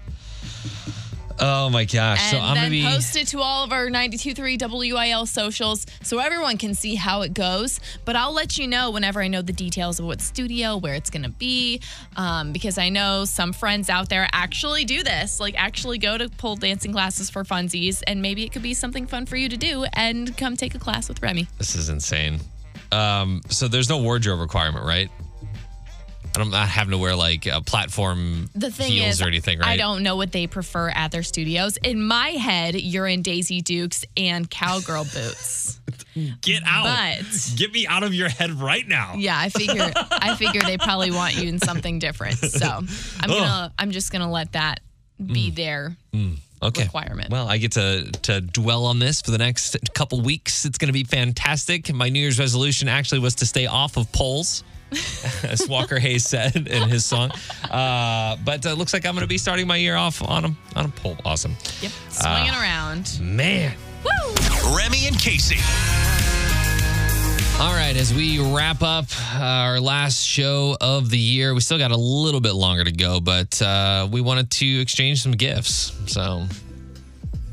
[1.39, 2.31] Oh my gosh!
[2.31, 2.83] so and I'm then gonna be.
[2.83, 7.33] post it to all of our 92.3 WIL socials so everyone can see how it
[7.33, 7.79] goes.
[8.05, 11.09] But I'll let you know whenever I know the details of what studio, where it's
[11.09, 11.81] going to be,
[12.15, 16.29] um, because I know some friends out there actually do this, like actually go to
[16.29, 19.57] pole dancing classes for funsies, and maybe it could be something fun for you to
[19.57, 21.47] do and come take a class with Remy.
[21.57, 22.39] This is insane.
[22.91, 25.09] Um, so there's no wardrobe requirement, right?
[26.41, 29.69] I'm not having to wear like a platform The thing heels is, or anything, right?
[29.69, 31.77] I don't know what they prefer at their studios.
[31.77, 35.79] In my head, you're in Daisy Dukes and cowgirl boots.
[36.41, 36.83] Get out!
[36.83, 39.13] But Get me out of your head right now.
[39.17, 42.37] Yeah, I figure I figure they probably want you in something different.
[42.37, 44.79] So I'm gonna I'm just gonna let that
[45.17, 45.55] be mm.
[45.55, 46.37] their mm.
[46.61, 46.83] Okay.
[46.83, 47.29] requirement.
[47.29, 50.65] Well, I get to to dwell on this for the next couple weeks.
[50.65, 51.93] It's going to be fantastic.
[51.93, 54.63] My New Year's resolution actually was to stay off of poles.
[55.43, 57.31] As Walker Hayes said in his song,
[57.69, 60.55] uh, but uh, looks like I'm going to be starting my year off on a
[60.75, 61.17] on a pole.
[61.25, 61.91] Awesome, Yep.
[62.09, 62.61] Swinging Ah.
[62.61, 63.19] around.
[63.21, 63.75] man.
[64.03, 64.75] Woo!
[64.77, 65.57] Remy and Casey.
[67.59, 71.89] All right, as we wrap up our last show of the year, we still got
[71.89, 75.91] a little bit longer to go, but uh, we wanted to exchange some gifts.
[76.05, 76.45] So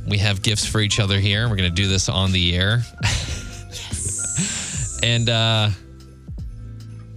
[0.06, 1.48] we have gifts for each other here.
[1.48, 2.82] We're going to do this on the air.
[3.02, 5.00] yes.
[5.02, 5.70] and uh,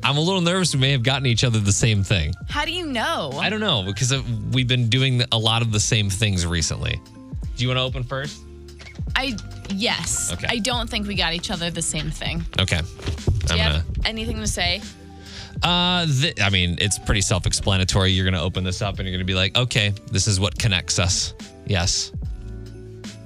[0.08, 0.74] I'm a little nervous.
[0.74, 2.34] We may have gotten each other the same thing.
[2.48, 3.32] How do you know?
[3.36, 4.14] I don't know because
[4.54, 7.02] we've been doing a lot of the same things recently.
[7.58, 8.40] Do you want to open first?
[9.18, 9.36] I
[9.70, 10.32] yes.
[10.32, 10.48] Okay.
[10.50, 12.46] I don't think we got each other the same thing.
[12.60, 12.80] Okay.
[12.80, 12.84] Do
[13.50, 13.74] I'm you gonna.
[13.80, 14.82] have anything to say?
[15.62, 18.12] Uh, th- I mean, it's pretty self-explanatory.
[18.12, 21.00] You're gonna open this up and you're gonna be like, okay, this is what connects
[21.00, 21.34] us.
[21.66, 22.14] Yes.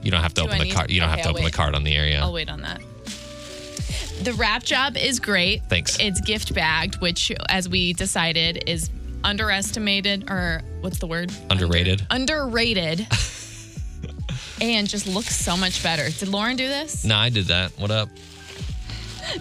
[0.01, 0.89] You don't have to Do open I the need- card.
[0.89, 1.51] You don't okay, have to I'll open wait.
[1.51, 2.21] the card on the area.
[2.21, 2.81] I'll wait on that.
[4.23, 5.63] The wrap job is great.
[5.67, 5.97] Thanks.
[5.99, 8.89] It's gift bagged, which, as we decided, is
[9.23, 11.31] underestimated or what's the word?
[11.49, 12.05] Underrated.
[12.09, 13.07] Under- underrated.
[14.61, 16.09] and just looks so much better.
[16.09, 17.03] Did Lauren do this?
[17.03, 17.71] No, I did that.
[17.79, 18.09] What up?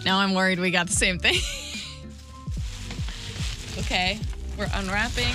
[0.05, 1.37] Now I'm worried we got the same thing.
[3.85, 4.19] okay,
[4.59, 5.35] we're unwrapping.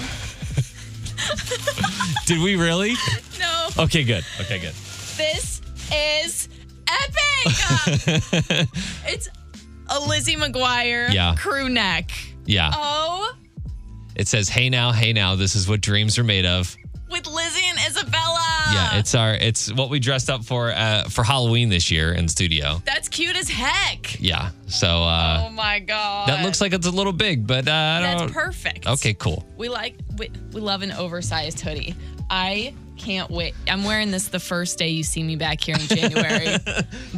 [2.25, 2.93] Did we really?
[3.39, 4.23] No, Okay, good.
[4.41, 4.73] Okay, good.
[5.17, 5.61] this
[5.93, 6.47] is
[6.87, 8.67] epic.
[9.07, 9.29] it's
[9.89, 11.35] a Lizzie McGuire Yeah.
[11.37, 12.11] crew neck.
[12.45, 12.71] Yeah.
[12.73, 13.33] Oh,
[14.15, 15.35] It says, "Hey now, hey now.
[15.35, 16.75] This is what dreams are made of."
[17.07, 18.41] with Lizzie and Isabella.
[18.73, 19.33] Yeah, it's our.
[19.35, 22.81] It's what we dressed up for uh, for Halloween this year in studio.
[22.85, 24.19] That's cute as heck.
[24.19, 24.49] Yeah.
[24.67, 26.27] So uh, oh my god.
[26.29, 28.17] that looks like it's a little big, but uh, I don't.
[28.27, 28.87] That's perfect.
[28.87, 29.45] Okay, cool.
[29.55, 31.95] We like we, we love an oversized hoodie.
[32.29, 33.53] I can't wait.
[33.67, 36.57] I'm wearing this the first day you see me back here in January.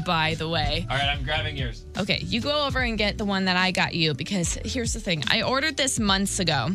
[0.06, 0.86] by the way.
[0.90, 1.86] All right, I'm grabbing yours.
[1.98, 5.00] Okay, you go over and get the one that I got you because here's the
[5.00, 5.24] thing.
[5.30, 6.70] I ordered this months ago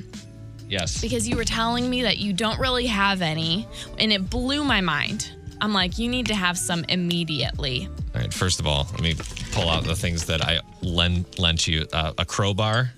[0.68, 1.00] Yes.
[1.00, 3.66] because you were telling me that you don't really have any
[3.98, 5.30] and it blew my mind.
[5.60, 7.88] I'm like, you need to have some immediately.
[8.14, 8.32] All right.
[8.34, 9.14] First of all, let me
[9.52, 12.90] pull out the things that I lent lent you: uh, a crowbar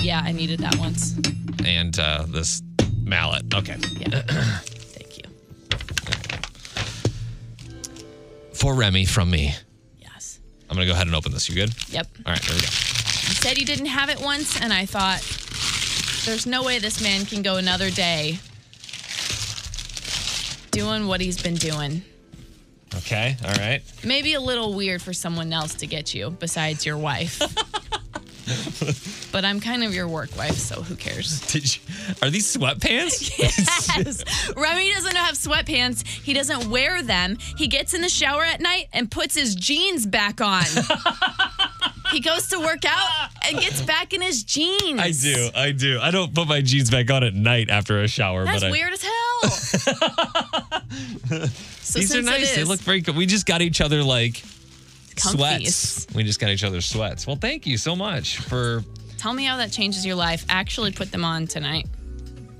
[0.00, 1.16] Yeah, I needed that once.
[1.64, 2.62] and uh, this
[3.02, 3.52] mallet.
[3.52, 3.76] Okay.
[3.98, 4.22] Yeah.
[8.62, 9.52] For Remy from me.
[9.98, 10.38] Yes.
[10.70, 11.48] I'm gonna go ahead and open this.
[11.48, 11.74] You good?
[11.88, 12.06] Yep.
[12.24, 12.40] All right.
[12.42, 12.66] There we go.
[12.66, 15.20] You said you didn't have it once, and I thought,
[16.24, 18.38] there's no way this man can go another day
[20.70, 22.02] doing what he's been doing.
[22.98, 23.36] Okay.
[23.44, 23.82] All right.
[24.04, 27.42] Maybe a little weird for someone else to get you besides your wife.
[29.32, 31.40] but I'm kind of your work wife, so who cares?
[31.52, 31.82] Did you,
[32.22, 33.30] are these sweatpants?
[33.42, 34.24] Yes.
[34.56, 36.06] Remy doesn't have sweatpants.
[36.06, 37.36] He doesn't wear them.
[37.56, 40.64] He gets in the shower at night and puts his jeans back on.
[42.12, 45.00] he goes to work out and gets back in his jeans.
[45.00, 45.50] I do.
[45.54, 45.98] I do.
[46.00, 48.70] I don't put my jeans back on at night after a shower, That's but I,
[48.70, 49.50] weird as hell.
[51.80, 52.54] so these are nice.
[52.54, 53.16] They look very good.
[53.16, 54.42] We just got each other like
[55.20, 56.06] sweats.
[56.14, 57.26] We just got each other's sweats.
[57.26, 58.82] Well, thank you so much for.
[59.18, 60.44] Tell me how that changes your life.
[60.48, 61.86] Actually, put them on tonight.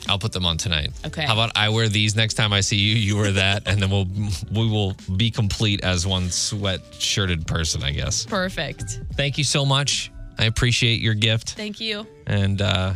[0.09, 0.91] I'll put them on tonight.
[1.07, 1.23] Okay.
[1.25, 2.97] How about I wear these next time I see you?
[2.97, 4.07] You wear that, and then we'll
[4.51, 7.83] we will be complete as one sweat shirted person.
[7.83, 8.27] I guess.
[8.27, 9.01] Perfect.
[9.15, 10.11] Thank you so much.
[10.39, 12.07] I appreciate your gift, Thank you.
[12.27, 12.95] and uh,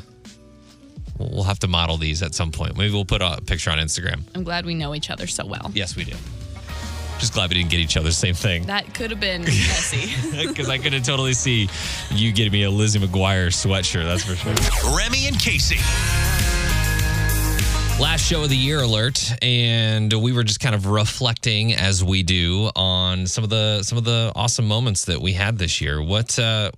[1.19, 2.77] we'll have to model these at some point.
[2.77, 4.23] Maybe we'll put a picture on Instagram.
[4.35, 5.71] I'm glad we know each other so well.
[5.75, 6.17] Yes, we do.
[7.19, 8.67] Just glad we didn't get each other the same thing.
[8.67, 10.13] That could have been messy.
[10.49, 11.69] Because I could have totally see
[12.11, 14.05] you getting me a Lizzie McGuire sweatshirt.
[14.05, 14.97] That's for sure.
[14.97, 15.77] Remy and Casey.
[17.99, 22.23] Last show of the year alert, and we were just kind of reflecting as we
[22.23, 26.03] do on some of the some of the awesome moments that we had this year.
[26.03, 26.71] What uh,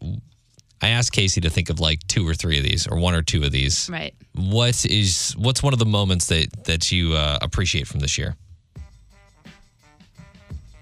[0.81, 3.23] I asked Casey to think of like two or three of these, or one or
[3.23, 3.91] two of these.
[3.91, 4.15] right.
[4.37, 8.37] What is what's one of the moments that that you uh, appreciate from this year?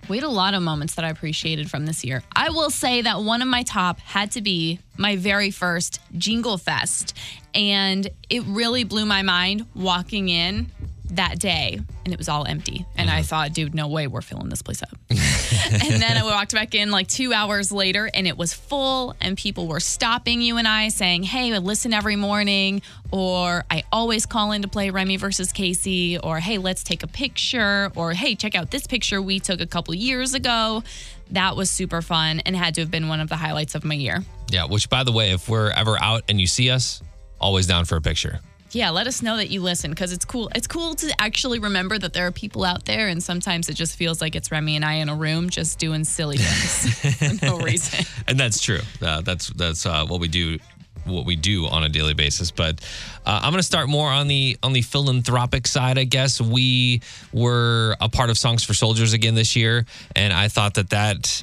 [0.09, 2.23] We had a lot of moments that I appreciated from this year.
[2.35, 6.59] I will say that one of my top had to be my very first Jingle
[6.59, 7.17] Fest.
[7.55, 10.71] And it really blew my mind walking in
[11.11, 12.87] that day and it was all empty.
[12.97, 13.23] And I uh-huh.
[13.23, 14.91] thought, dude, no way we're filling this place up.
[15.11, 19.37] and then I walked back in like two hours later and it was full and
[19.37, 22.83] people were stopping you and I saying, hey, I listen every morning.
[23.11, 26.19] Or I always call in to play Remy versus Casey.
[26.19, 27.91] Or hey, let's take a picture.
[27.97, 30.83] Or hey, check out this picture we took a couple years ago.
[31.31, 33.95] That was super fun and had to have been one of the highlights of my
[33.95, 34.23] year.
[34.51, 34.67] Yeah.
[34.67, 37.03] Which, by the way, if we're ever out and you see us,
[37.41, 38.41] always down for a picture.
[38.73, 40.51] Yeah, let us know that you listen because it's cool.
[40.55, 43.97] It's cool to actually remember that there are people out there, and sometimes it just
[43.97, 47.59] feels like it's Remy and I in a room just doing silly things for no
[47.59, 48.05] reason.
[48.29, 48.81] and that's true.
[49.01, 50.59] Uh, that's that's uh, what we do,
[51.05, 52.51] what we do on a daily basis.
[52.51, 52.81] But
[53.25, 55.99] uh, I'm going to start more on the on the philanthropic side.
[55.99, 57.03] I guess we
[57.33, 61.43] were a part of Songs for Soldiers again this year, and I thought that that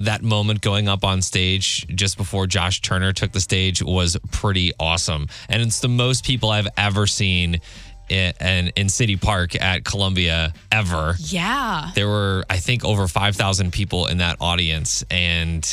[0.00, 4.72] that moment going up on stage just before Josh Turner took the stage was pretty
[4.78, 7.60] awesome, and it's the most people I've ever seen
[8.08, 11.14] in, in, in City Park at Columbia ever.
[11.18, 11.90] Yeah.
[11.94, 15.04] There were, I think, over 5,000 people in that audience.
[15.10, 15.64] And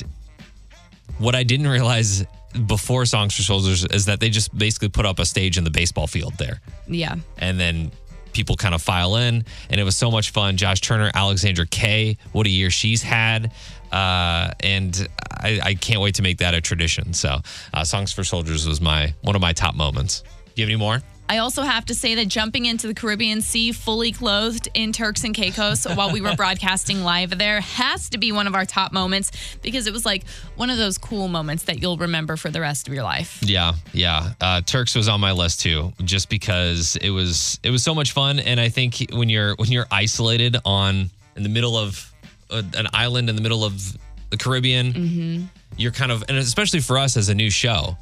[1.17, 2.25] what I didn't realize
[2.67, 5.69] before Songs for Soldiers is that they just basically put up a stage in the
[5.69, 6.61] baseball field there.
[6.87, 7.15] Yeah.
[7.37, 7.91] And then
[8.33, 10.57] people kind of file in, and it was so much fun.
[10.57, 13.51] Josh Turner, Alexandra Kay, what a year she's had.
[13.91, 17.13] Uh, and I, I can't wait to make that a tradition.
[17.13, 17.39] So,
[17.73, 20.21] uh, Songs for Soldiers was my one of my top moments.
[20.21, 21.01] Do you have any more?
[21.31, 25.23] I also have to say that jumping into the Caribbean Sea fully clothed in Turks
[25.23, 28.91] and Caicos while we were broadcasting live there has to be one of our top
[28.91, 29.31] moments
[29.61, 30.25] because it was like
[30.57, 33.39] one of those cool moments that you'll remember for the rest of your life.
[33.43, 34.33] Yeah, yeah.
[34.41, 38.11] Uh, Turks was on my list too, just because it was it was so much
[38.11, 42.10] fun, and I think when you're when you're isolated on in the middle of
[42.51, 43.81] a, an island in the middle of
[44.29, 47.97] the Caribbean, you're kind of and especially for us as a new show,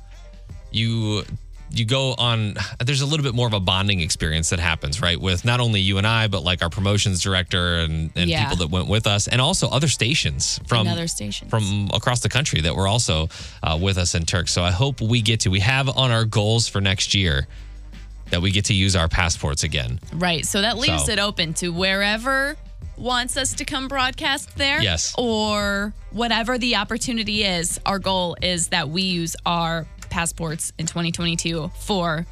[0.71, 1.23] you
[1.71, 5.21] you go on there's a little bit more of a bonding experience that happens right
[5.21, 8.41] with not only you and i but like our promotions director and, and Yeah.
[8.49, 11.47] people that went with us and also other stations from other stations.
[11.51, 13.29] from across the country that were also
[13.61, 16.25] uh, with us in turks so i hope we get to we have on our
[16.25, 17.47] goals for next year
[18.31, 20.47] that we get to use our passports again Right.
[20.47, 22.57] So that leaves So- it open to wherever
[22.99, 24.81] wants us to come broadcast there.
[24.81, 25.15] Yes.
[25.17, 27.79] Or whatever the opportunity is.
[27.85, 32.25] Our goal is that we use our passports in 2022 for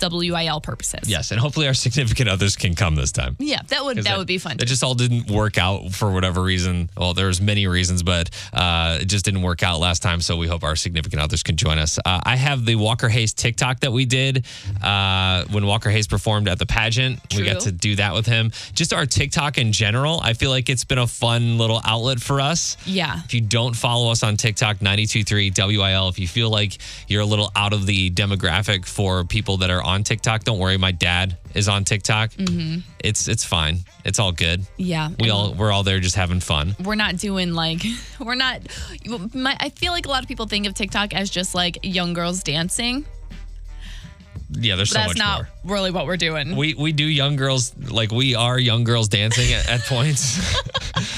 [0.00, 1.08] WIL purposes.
[1.08, 4.18] yes and hopefully our significant others can come this time Yeah, that would 'Cause that
[4.18, 4.56] would be fun.
[4.60, 6.88] It just all didn't work out for whatever reason.
[6.96, 10.20] Well, there's many reasons, but uh, it just didn't work out last time.
[10.20, 11.98] So we hope our significant others can join us.
[12.04, 14.44] Uh, I have the Walker Hayes TikTok that we did
[14.82, 17.20] uh, when Walker Hayes performed at the pageant.
[17.34, 18.52] We got to do that with him.
[18.74, 22.40] Just our TikTok in general, I feel like it's been a fun little outlet for
[22.40, 22.76] us.
[22.86, 23.20] Yeah.
[23.24, 26.78] If you don't follow us on TikTok, 923 WIL, if you feel like
[27.08, 30.76] you're a little out of the demographic for people that are on TikTok, don't worry.
[30.76, 32.30] My dad is on TikTok.
[32.32, 32.80] Mm-hmm.
[33.02, 33.78] It's it's fine.
[34.04, 34.64] It's all good.
[34.76, 35.08] yeah.
[35.18, 36.76] we all we're all there just having fun.
[36.84, 37.82] we're not doing like
[38.20, 38.60] we're not
[39.34, 42.12] my, I feel like a lot of people think of TikTok as just like young
[42.12, 43.06] girls dancing.
[44.50, 45.76] Yeah, there's so much, But so that's not more.
[45.76, 46.56] really what we're doing.
[46.56, 50.38] We we do young girls like we are young girls dancing at, at points.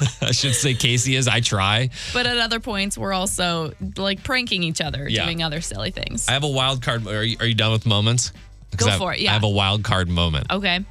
[0.22, 1.26] I should say Casey is.
[1.28, 1.90] I try.
[2.12, 5.24] but at other points we're also like pranking each other, Yeah.
[5.24, 6.28] doing other silly things.
[6.28, 7.06] I have a wild card.
[7.06, 8.32] Are you, are you done with moments?
[8.76, 9.30] Go I have- for it, yeah.
[9.30, 10.46] I have a wild card moment.
[10.52, 10.84] okay.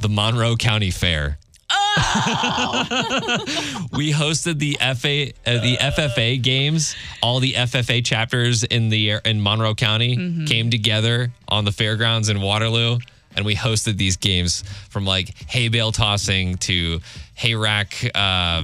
[0.00, 1.38] The Monroe County Fair.
[3.92, 6.94] we hosted the FA uh, the FFA games.
[7.22, 12.40] All the FFA chapters in the in Monroe County came together on the fairgrounds in
[12.40, 12.98] Waterloo,
[13.36, 17.00] and we hosted these games from like hay bale tossing to
[17.34, 18.62] hay rack uh,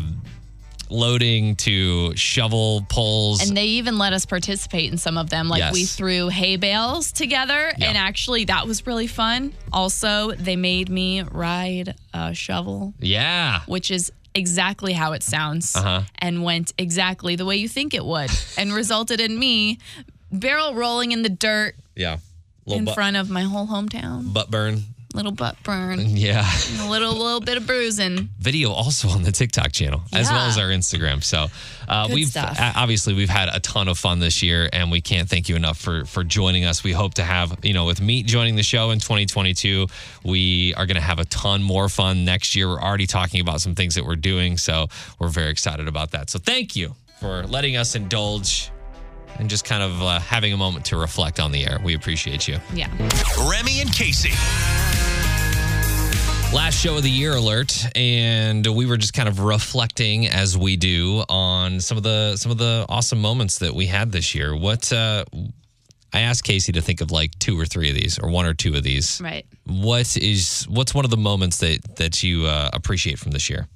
[0.90, 3.46] loading to shovel pulls.
[3.46, 5.48] And they even let us participate in some of them.
[5.48, 5.72] Like Yes.
[5.74, 7.88] we threw hay bales together, Yeah.
[7.88, 9.52] and actually that was really fun.
[9.72, 16.02] Also, they made me ride a shovel, yeah, which is exactly how it sounds, Uh-huh.
[16.20, 19.78] and went exactly the way you think it would, and resulted in me
[20.32, 22.18] barrel rolling in the dirt yeah.
[22.76, 24.32] In butt, front of my whole hometown.
[24.32, 24.82] butt burn.
[25.14, 26.46] Little butt burn, Yeah.
[26.70, 28.28] and a little little bit of bruising.
[28.38, 31.24] video also on the TikTok channel as well as our Instagram.
[31.24, 31.46] So
[31.88, 32.58] uh, we've stuff.
[32.76, 35.78] obviously we've had a ton of fun this year, and we can't thank you enough
[35.78, 36.84] for for joining us.
[36.84, 39.86] We hope to have you know with Meet joining the show in 2022,
[40.24, 42.68] we are going to have a ton more fun next year.
[42.68, 44.88] We're already talking about some things that we're doing, so
[45.18, 46.28] we're very excited about that.
[46.28, 48.70] So thank you for letting us indulge.
[49.39, 51.79] And just kind of uh, having a moment to reflect on the air.
[51.83, 52.59] We appreciate you.
[52.74, 52.89] Yeah.
[53.49, 54.31] Remy and Casey.
[56.53, 60.76] last show of the year alert and we were just kind of reflecting as we
[60.79, 64.57] do on some of the some of the awesome moments that we had this year
[64.57, 65.22] what uh
[66.14, 68.55] i asked casey to think of like two or three of these or one or
[68.55, 69.45] two of these Right.
[69.66, 73.68] what is what's one of the moments that that you uh, appreciate from this year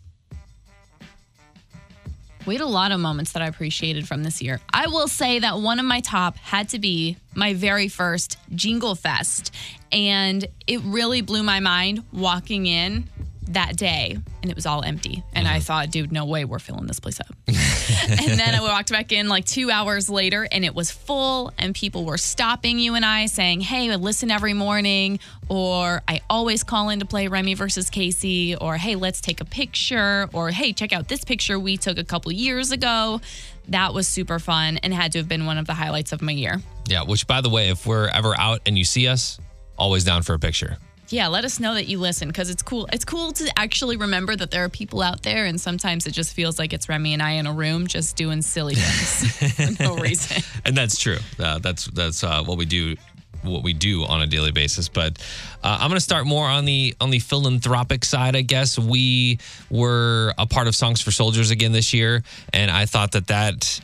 [2.45, 4.61] We had a lot of moments that I appreciated from this year.
[4.73, 8.97] I will say that one of my top had to be my very first Jingle
[8.97, 9.55] Fest.
[9.93, 13.09] And it really blew my mind walking in
[13.49, 15.23] that day and it was all empty.
[15.35, 15.61] And I uh-huh.
[15.61, 17.35] thought, dude, no way we're filling this place up.
[17.49, 21.75] and then I walked back in like two hours later and it was full and
[21.75, 25.19] people were stopping you and I saying, hey, listen every morning.
[25.49, 28.57] Or I always call in to play Remy versus Casey.
[28.57, 30.29] Or hey, let's take a picture.
[30.33, 33.21] Or hey, check out this picture we took a couple years ago.
[33.69, 36.33] That was super fun and had to have been one of the highlights of my
[36.33, 36.61] year.
[36.89, 39.39] yeah which by the way if we're ever out and you see us
[39.77, 40.79] always down for a picture
[41.13, 42.89] Yeah, let us know that you listen because it's cool.
[42.91, 46.33] It's cool to actually remember that there are people out there, and sometimes it just
[46.33, 49.97] feels like it's Remy and I in a room just doing silly things for no
[49.97, 50.43] reason.
[50.65, 52.97] and that's true uh, that's that's uh, what we do
[53.43, 54.89] what we do on a daily basis.
[54.89, 55.19] But
[55.63, 58.35] uh, I'm going to start more on the on the philanthropic side.
[58.35, 59.39] I guess we
[59.71, 63.81] were a part of Songs for Soldiers again this year, and I thought that that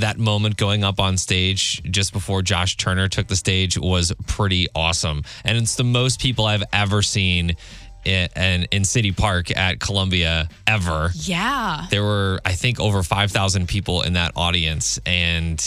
[0.00, 4.66] that moment going up on stage just before Josh Turner took the stage was pretty
[4.74, 5.22] awesome.
[5.44, 7.56] And it's the most people I've ever seen
[8.04, 11.10] in, in, in City Park at Columbia ever.
[11.14, 11.86] Yeah.
[11.90, 14.98] There were, I think, over 5,000 people in that audience.
[15.04, 15.60] And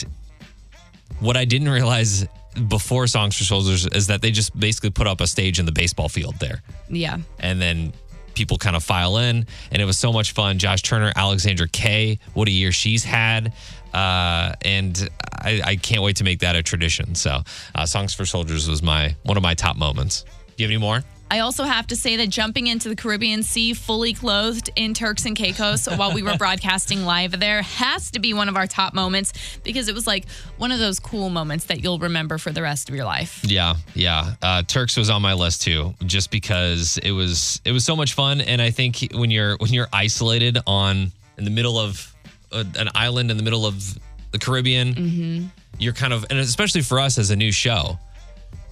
[1.19, 2.25] what I didn't realize
[2.67, 5.71] before Songs for Soldiers is that they just basically put up a stage in the
[5.71, 7.17] baseball field there Yeah.
[7.39, 7.93] and then
[8.33, 12.17] people kind of file in and it was so much fun josh turner alexandra kay
[12.33, 13.51] what a year she's had
[13.93, 17.41] uh, and I, I can't wait to make that a tradition so
[17.75, 20.81] uh, songs for soldiers was my one of my top moments do you have any
[20.81, 24.93] more I also have to say that jumping into the Caribbean Sea fully clothed in
[24.93, 28.67] Turks and Caicos while we were broadcasting live there has to be one of our
[28.67, 29.31] top moments
[29.63, 30.27] because it was like
[30.57, 33.39] one of those cool moments that you'll remember for the rest of your life.
[33.45, 34.33] Yeah, yeah.
[34.41, 38.13] Uh, Turks was on my list too, just because it was it was so much
[38.13, 42.10] fun, and I think when you're when you're isolated on in the middle of
[42.51, 43.97] a, an island in the middle of
[44.31, 47.97] the Caribbean, you're kind of and especially for us as a new show,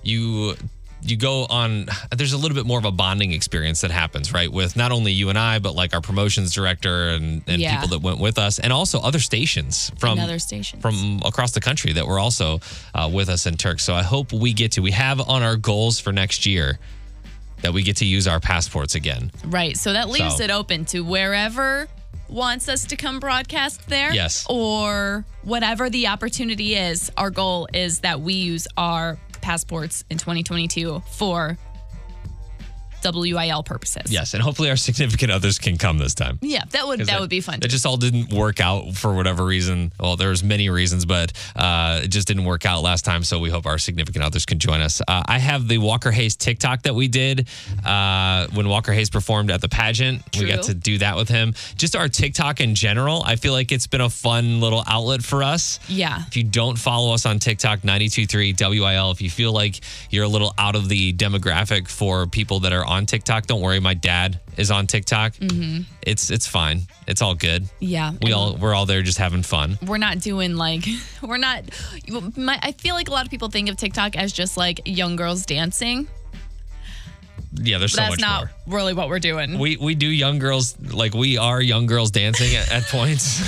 [0.03, 0.55] you
[1.01, 4.51] you go on there's a little bit more of a bonding experience that happens right
[4.51, 7.75] with not only you and i but like our promotions director and, and Yeah.
[7.79, 10.81] people that went with us and also other stations from other stations.
[10.81, 12.59] from across the country that were also
[12.93, 15.55] uh, with us in turk so i hope we get to we have on our
[15.55, 16.77] goals for next year
[17.61, 19.77] that we get to use our passports again Right.
[19.77, 21.87] So that leaves So- it open to wherever
[22.29, 24.13] wants us to come broadcast there.
[24.13, 24.45] Yes.
[24.49, 27.11] Or whatever the opportunity is.
[27.17, 31.57] Our goal is that we use our passports in 2022 for
[33.03, 34.11] WIL purposes.
[34.11, 37.19] yes and hopefully our significant others can come this time Yeah, that would 'Cause that,
[37.21, 37.59] would be fun.
[37.61, 39.91] It just all didn't work out for whatever reason.
[39.99, 43.23] Well, there's many reasons, but uh, it just didn't work out last time.
[43.23, 45.01] So we hope our significant others can join us.
[45.07, 47.47] Uh, I have the Walker Hayes TikTok that we did
[47.85, 50.23] uh, when Walker Hayes performed at the pageant.
[50.37, 51.53] We got to do that with him.
[51.77, 55.43] Just our TikTok in general, I feel like it's been a fun little outlet for
[55.43, 55.79] us.
[55.87, 56.23] Yeah.
[56.27, 59.79] If you don't follow us on TikTok, 923 WIL, if you feel like
[60.09, 63.79] you're a little out of the demographic for people that are on TikTok, don't worry.
[63.79, 65.33] My dad is on TikTok.
[65.33, 65.83] Mm-hmm.
[66.01, 66.81] It's it's fine.
[67.07, 67.69] It's all good.
[67.79, 68.13] yeah.
[68.21, 69.77] we all we're all there just having fun.
[69.85, 70.85] we're not doing like
[71.21, 71.63] we're not
[72.35, 75.15] my, I feel like a lot of people think of TikTok as just like young
[75.15, 76.07] girls dancing.
[77.53, 78.11] Yeah, there's so much.
[78.11, 78.77] That's much not more.
[78.77, 79.57] really what we're doing.
[79.57, 83.41] We we do young girls like we are young girls dancing at, at points.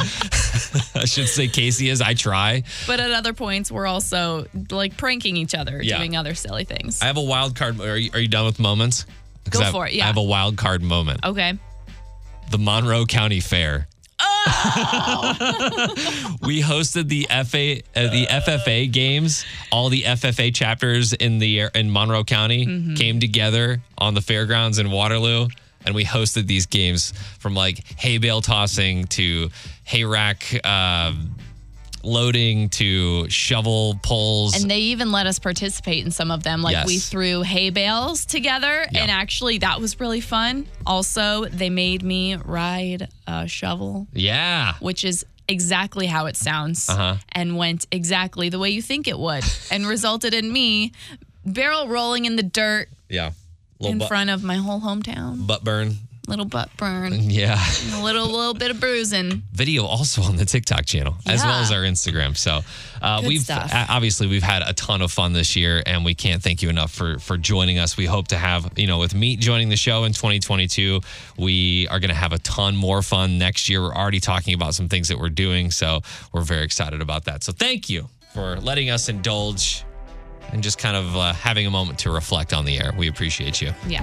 [0.96, 2.00] I should say Casey is.
[2.00, 2.62] I try.
[2.86, 5.98] but at other points we're also like pranking each other, Yeah.
[5.98, 7.02] doing other silly things.
[7.02, 7.80] I have a wild card.
[7.80, 9.04] Are you, are you done with moments?
[9.46, 10.04] 'Cause Go I have- for it, yeah.
[10.04, 11.24] I have a wild card moment.
[11.24, 11.58] okay.
[12.50, 13.88] The Monroe County Fair.
[16.42, 19.44] we hosted the FA uh, the FFA games.
[19.70, 24.90] All the FFA chapters in the in Monroe County came together on the fairgrounds in
[24.90, 25.48] Waterloo,
[25.84, 29.50] and we hosted these games from like hay bale tossing to
[29.84, 31.12] hay rack uh,
[32.02, 34.60] loading to shovel pulls.
[34.60, 36.62] And they even let us participate in some of them.
[36.62, 39.02] Like we threw hay bales together, Yeah.
[39.02, 40.66] and actually that was really fun.
[40.86, 44.74] Also, they made me ride a shovel, yeah.
[44.80, 47.16] which is exactly how it sounds, Uh-huh.
[47.32, 50.92] and went exactly the way you think it would, and resulted in me
[51.44, 53.32] barrel rolling in the dirt Yeah.
[53.80, 55.46] In front of my whole hometown.
[55.46, 55.96] butt burn.
[56.30, 57.58] Little butt burn, Yeah.
[57.94, 59.42] a little little bit of bruising.
[59.52, 62.36] video also on the TikTok channel as well as our Instagram.
[62.36, 62.60] So
[63.02, 63.70] uh, we've stuff.
[63.88, 66.92] obviously we've had a ton of fun this year, and we can't thank you enough
[66.92, 67.96] for for joining us.
[67.96, 71.00] We hope to have you know with Meet joining the show in 2022,
[71.36, 73.82] we are going to have a ton more fun next year.
[73.82, 76.00] We're already talking about some things that we're doing, so
[76.32, 77.42] we're very excited about that.
[77.44, 79.84] So thank you for letting us indulge.
[80.52, 82.92] And just kind of uh, having a moment to reflect on the air.
[82.98, 83.72] We appreciate you.
[83.86, 84.02] Yeah.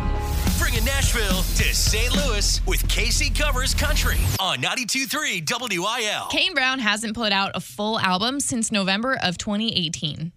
[0.58, 2.16] Bringing Nashville to St.
[2.16, 6.28] Louis with Casey Covers Country on 92.3 WIL.
[6.30, 10.32] Kane Brown hasn't put out a full album since November of 2018.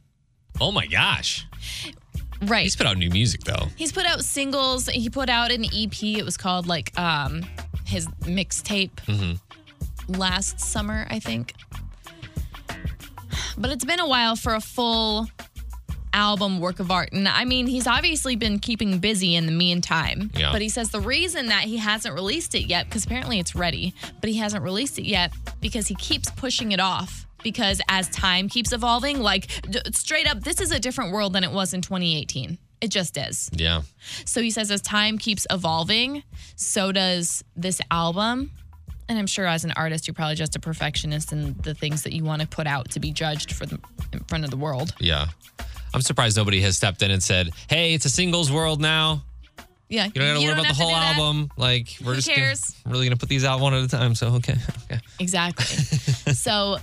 [0.60, 1.46] Oh my gosh.
[2.42, 2.62] Right.
[2.64, 3.68] He's put out new music though.
[3.76, 4.88] He's put out singles.
[4.88, 6.02] He put out an EP.
[6.02, 7.44] It was called like um
[7.84, 9.38] his mixtape
[10.08, 11.54] last summer, I think.
[13.58, 15.28] But it's been a while for a full
[16.12, 17.12] album work of art.
[17.12, 20.30] And I mean, he's obviously been keeping busy in the meantime.
[20.34, 20.52] Yeah.
[20.52, 23.94] But he says the reason that he hasn't released it yet, because apparently it's ready,
[24.20, 27.26] but he hasn't released it yet because he keeps pushing it off.
[27.42, 31.42] Because as time keeps evolving, like d- straight up, this is a different world than
[31.42, 32.58] it was in 2018.
[32.82, 33.50] It just is.
[33.52, 33.82] Yeah.
[34.26, 36.22] So he says, as time keeps evolving,
[36.56, 38.50] so does this album.
[39.08, 42.12] And I'm sure as an artist, you're probably just a perfectionist in the things that
[42.12, 43.78] you want to put out to be judged for the
[44.12, 44.94] in front of the world.
[45.00, 45.26] Yeah.
[45.92, 49.22] I'm surprised nobody has stepped in and said, "Hey, it's a singles world now.
[49.90, 50.04] Yeah.
[50.06, 51.50] You don't got to worry about the whole album.
[51.56, 52.60] Like we're Who just cares?
[52.84, 54.14] Gonna, really gonna put these out one at a time.
[54.14, 55.00] So okay, okay.
[55.18, 55.64] Exactly.
[56.34, 56.78] so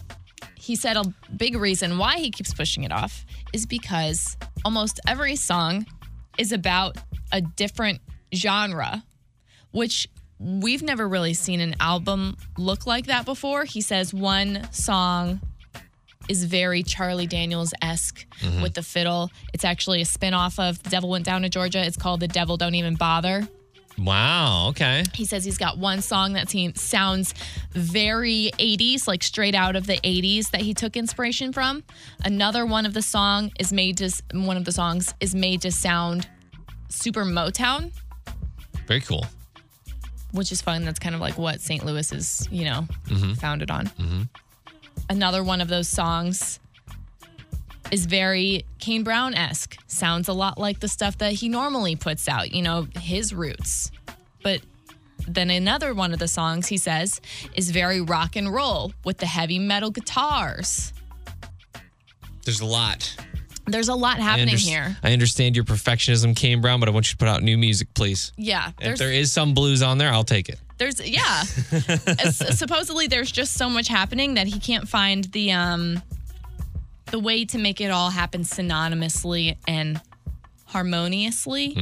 [0.55, 1.03] he said a
[1.35, 4.35] big reason why he keeps pushing it off is because
[4.65, 5.85] almost every song
[6.37, 6.97] is about
[7.31, 8.01] a different
[8.35, 9.03] genre,
[9.71, 13.63] which we've never really seen an album look like that before.
[13.63, 15.39] He says one song
[16.27, 18.61] is very Charlie Daniels esque mm-hmm.
[18.61, 19.31] with the fiddle.
[19.53, 21.83] It's actually a spin off of The Devil Went Down to Georgia.
[21.85, 23.47] It's called The Devil Don't Even Bother.
[23.97, 24.67] Wow.
[24.69, 25.03] Okay.
[25.13, 27.33] He says he's got one song that he sounds
[27.71, 31.83] very 80s, like straight out of the 80s that he took inspiration from.
[32.23, 35.71] Another one of the song is made to one of the songs is made to
[35.71, 36.27] sound
[36.89, 37.91] super Motown,
[38.85, 39.25] Very cool.
[40.31, 40.85] which is fun.
[40.85, 41.83] That's kind of like what St.
[41.83, 43.33] Louis is, you know, mm-hmm.
[43.33, 43.87] founded on.
[43.87, 44.21] Mm-hmm.
[45.09, 46.59] Another one of those songs
[47.91, 49.77] is very Kane Brown esque.
[49.87, 53.91] Sounds a lot like the stuff that he normally puts out, you know, his roots.
[54.43, 54.61] But
[55.27, 57.21] then another one of the songs he says
[57.55, 60.93] is very rock and roll with the heavy metal guitars.
[62.43, 63.15] There's a lot.
[63.67, 64.97] There's a lot I happening here.
[65.03, 67.93] I understand your perfectionism, Kane Brown, but I want you to put out new music,
[67.93, 68.31] please.
[68.37, 68.69] Yeah.
[68.69, 70.59] If There's there is some blues on there, I'll take it.
[70.77, 71.43] There's yeah.
[71.71, 76.01] S- supposedly there's just so much happening that he can't find the um
[77.11, 79.99] the way to make it all happen synonymously and
[80.65, 81.75] harmoniously.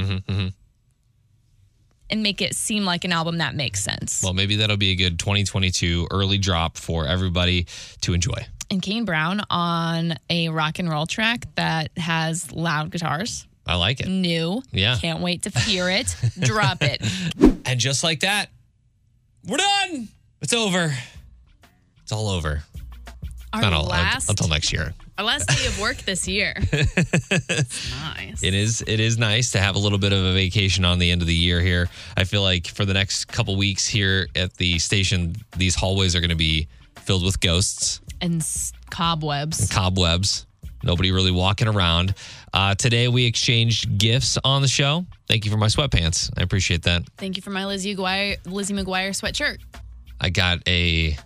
[2.08, 4.22] And make it seem like an album that makes sense.
[4.22, 7.66] Well, maybe that'll be a good 2022 early drop for everybody
[8.02, 8.46] to enjoy.
[8.70, 13.46] And Kane Brown on a rock and roll track that has loud guitars.
[13.66, 14.08] I like it.
[14.08, 14.62] New.
[14.70, 14.96] Yeah.
[15.00, 16.14] Can't wait to hear it.
[16.40, 17.02] Drop it.
[17.66, 18.50] And just like that,
[19.46, 20.08] we're done.
[20.40, 20.94] It's over.
[22.02, 22.62] It's all over.
[23.52, 24.92] Our Not all last until next year.
[25.18, 26.54] our last day of work this year.
[27.48, 28.42] It's nice.
[28.42, 31.10] It is it is nice to have a little bit of a vacation on the
[31.10, 31.88] end of the year here.
[32.16, 36.20] I feel like for the next couple weeks here at the station, these hallways are
[36.20, 38.44] going to be filled with ghosts, and
[38.90, 39.68] cobwebs.
[39.70, 40.46] cobwebs.
[40.82, 42.14] Nobody really walking around.
[42.52, 45.04] Uh, today we exchanged gifts on the show.
[45.28, 46.30] Thank you for my sweatpants.
[46.38, 47.02] I appreciate that.
[47.16, 49.58] Thank you for my Lizzie McGuire, Lizzie McGuire sweatshirt.
[50.20, 51.16] I got a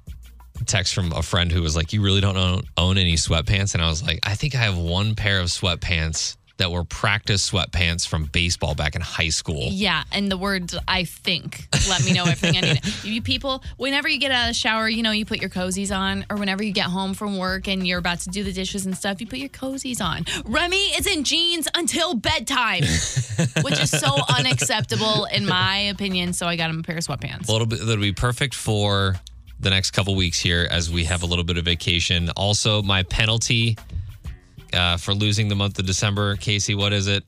[0.67, 3.83] text from a friend who was like, "You really don't own, own any sweatpants?" And
[3.83, 8.07] I was like, "I think I have one pair of sweatpants that were practice sweatpants
[8.07, 11.69] from baseball back in high school." Yeah, and the words I think.
[11.89, 12.81] Let me know everything I need.
[13.03, 15.95] You people, whenever you get out of the shower, you know, you put your cozies
[15.97, 18.87] on, or whenever you get home from work and you're about to do the dishes
[18.87, 20.25] and stuff, you put your cozies on.
[20.45, 22.83] Remy is in jeans until bedtime,
[23.63, 26.33] which is so unacceptable in my opinion.
[26.33, 27.49] So I got him a pair of sweatpants.
[27.49, 29.17] A little bit that'll be perfect for
[29.61, 32.31] the next couple weeks here as we have a little bit of vacation.
[32.31, 33.77] Also, my penalty
[34.75, 37.25] uh, for losing the month of December, Casey, what is it?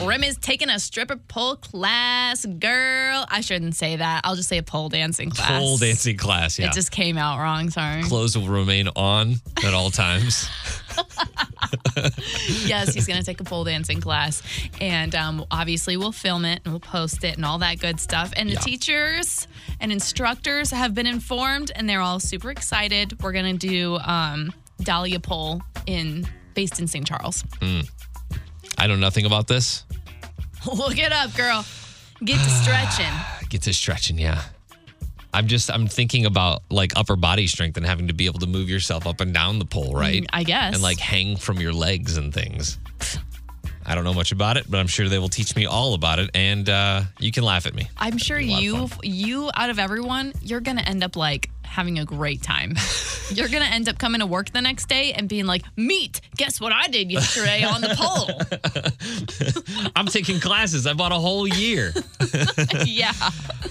[0.00, 3.24] Remy's taking a stripper pole class, girl.
[3.28, 4.20] I shouldn't say that.
[4.24, 5.50] I'll just say a pole dancing class.
[5.60, 6.56] Pole dancing class.
[6.58, 6.66] Yeah.
[6.68, 7.68] It just came out wrong.
[7.70, 8.02] Sorry.
[8.04, 9.34] Clothes will remain on
[9.64, 10.48] at all times.
[12.64, 14.42] yes, he's going to take a pole dancing class.
[14.80, 18.32] And um, obviously, we'll film it and we'll post it and all that good stuff.
[18.36, 18.60] And the Yeah.
[18.60, 19.48] teachers
[19.80, 23.20] and instructors have been informed and they're all super excited.
[23.22, 24.52] We're going to do um,
[24.84, 27.06] Dahlia Pole in based in St.
[27.06, 27.44] Charles.
[28.78, 29.84] I know nothing about this.
[30.66, 31.64] Look it up, girl.
[32.24, 33.12] Get to stretching.
[33.48, 34.42] Get to stretching, yeah.
[35.34, 38.46] I'm just I'm thinking about like upper body strength and having to be able to
[38.46, 40.22] move yourself up and down the pole, right?
[40.22, 40.74] Mm, I guess.
[40.74, 42.78] And like hang from your legs and things.
[43.84, 46.20] I don't know much about it, but I'm sure they will teach me all about
[46.20, 47.88] it, and uh, you can laugh at me.
[47.96, 51.98] I'm sure lot of you, you out of everyone, you're gonna end up like having
[51.98, 52.74] a great time.
[53.30, 56.60] you're gonna end up coming to work the next day and being like, "Meet, guess
[56.60, 60.86] what I did yesterday on the pole." I'm taking classes.
[60.86, 61.92] I bought a whole year.
[62.84, 63.12] yeah,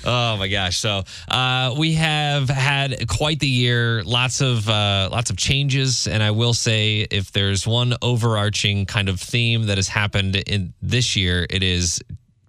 [0.04, 0.78] Oh my gosh!
[0.78, 4.04] So uh, we have had quite the year.
[4.04, 9.10] Lots of uh, lots of changes, and I will say, if there's one overarching kind
[9.10, 12.02] of theme that has happened in this year, it is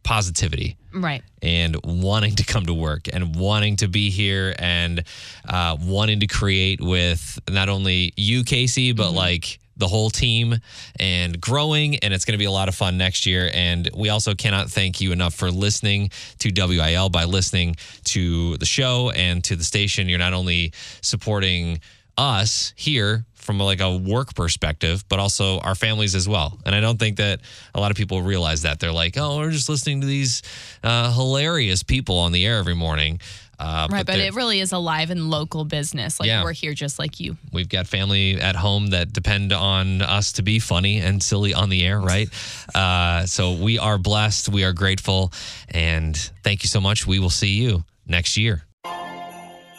[0.03, 1.23] positivity right.
[1.41, 5.05] and wanting to come to work and wanting to be here and
[5.49, 10.55] uh, wanting to create with not only you, Casey, but like the whole team
[11.01, 11.97] and growing.
[11.99, 13.51] And it's going to be a lot of fun next year.
[13.53, 18.67] And we also cannot thank you enough for listening to WIL by listening to the
[18.67, 20.09] show and to the station.
[20.09, 21.81] You're not only supporting
[22.19, 26.59] us here from like a work perspective, but also our families as well.
[26.65, 27.41] And I don't think that
[27.75, 28.81] a lot of people realize that.
[28.81, 30.43] They're like, oh, we're just listening to these
[30.83, 33.21] uh, hilarious people on the air every morning.
[33.59, 36.19] Uh, Right, but they're- it really is alive and local business.
[36.19, 36.43] Like Yeah.
[36.43, 37.37] we're here just like you.
[37.53, 41.69] We've got family at home that depend on us to be funny and silly on
[41.69, 42.29] the air, right?
[42.75, 44.49] Uh, so we are blessed.
[44.49, 45.33] We are grateful.
[45.69, 47.07] And thank you so much.
[47.07, 48.65] We will see you next year.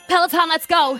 [0.07, 0.99] Peloton, let's go.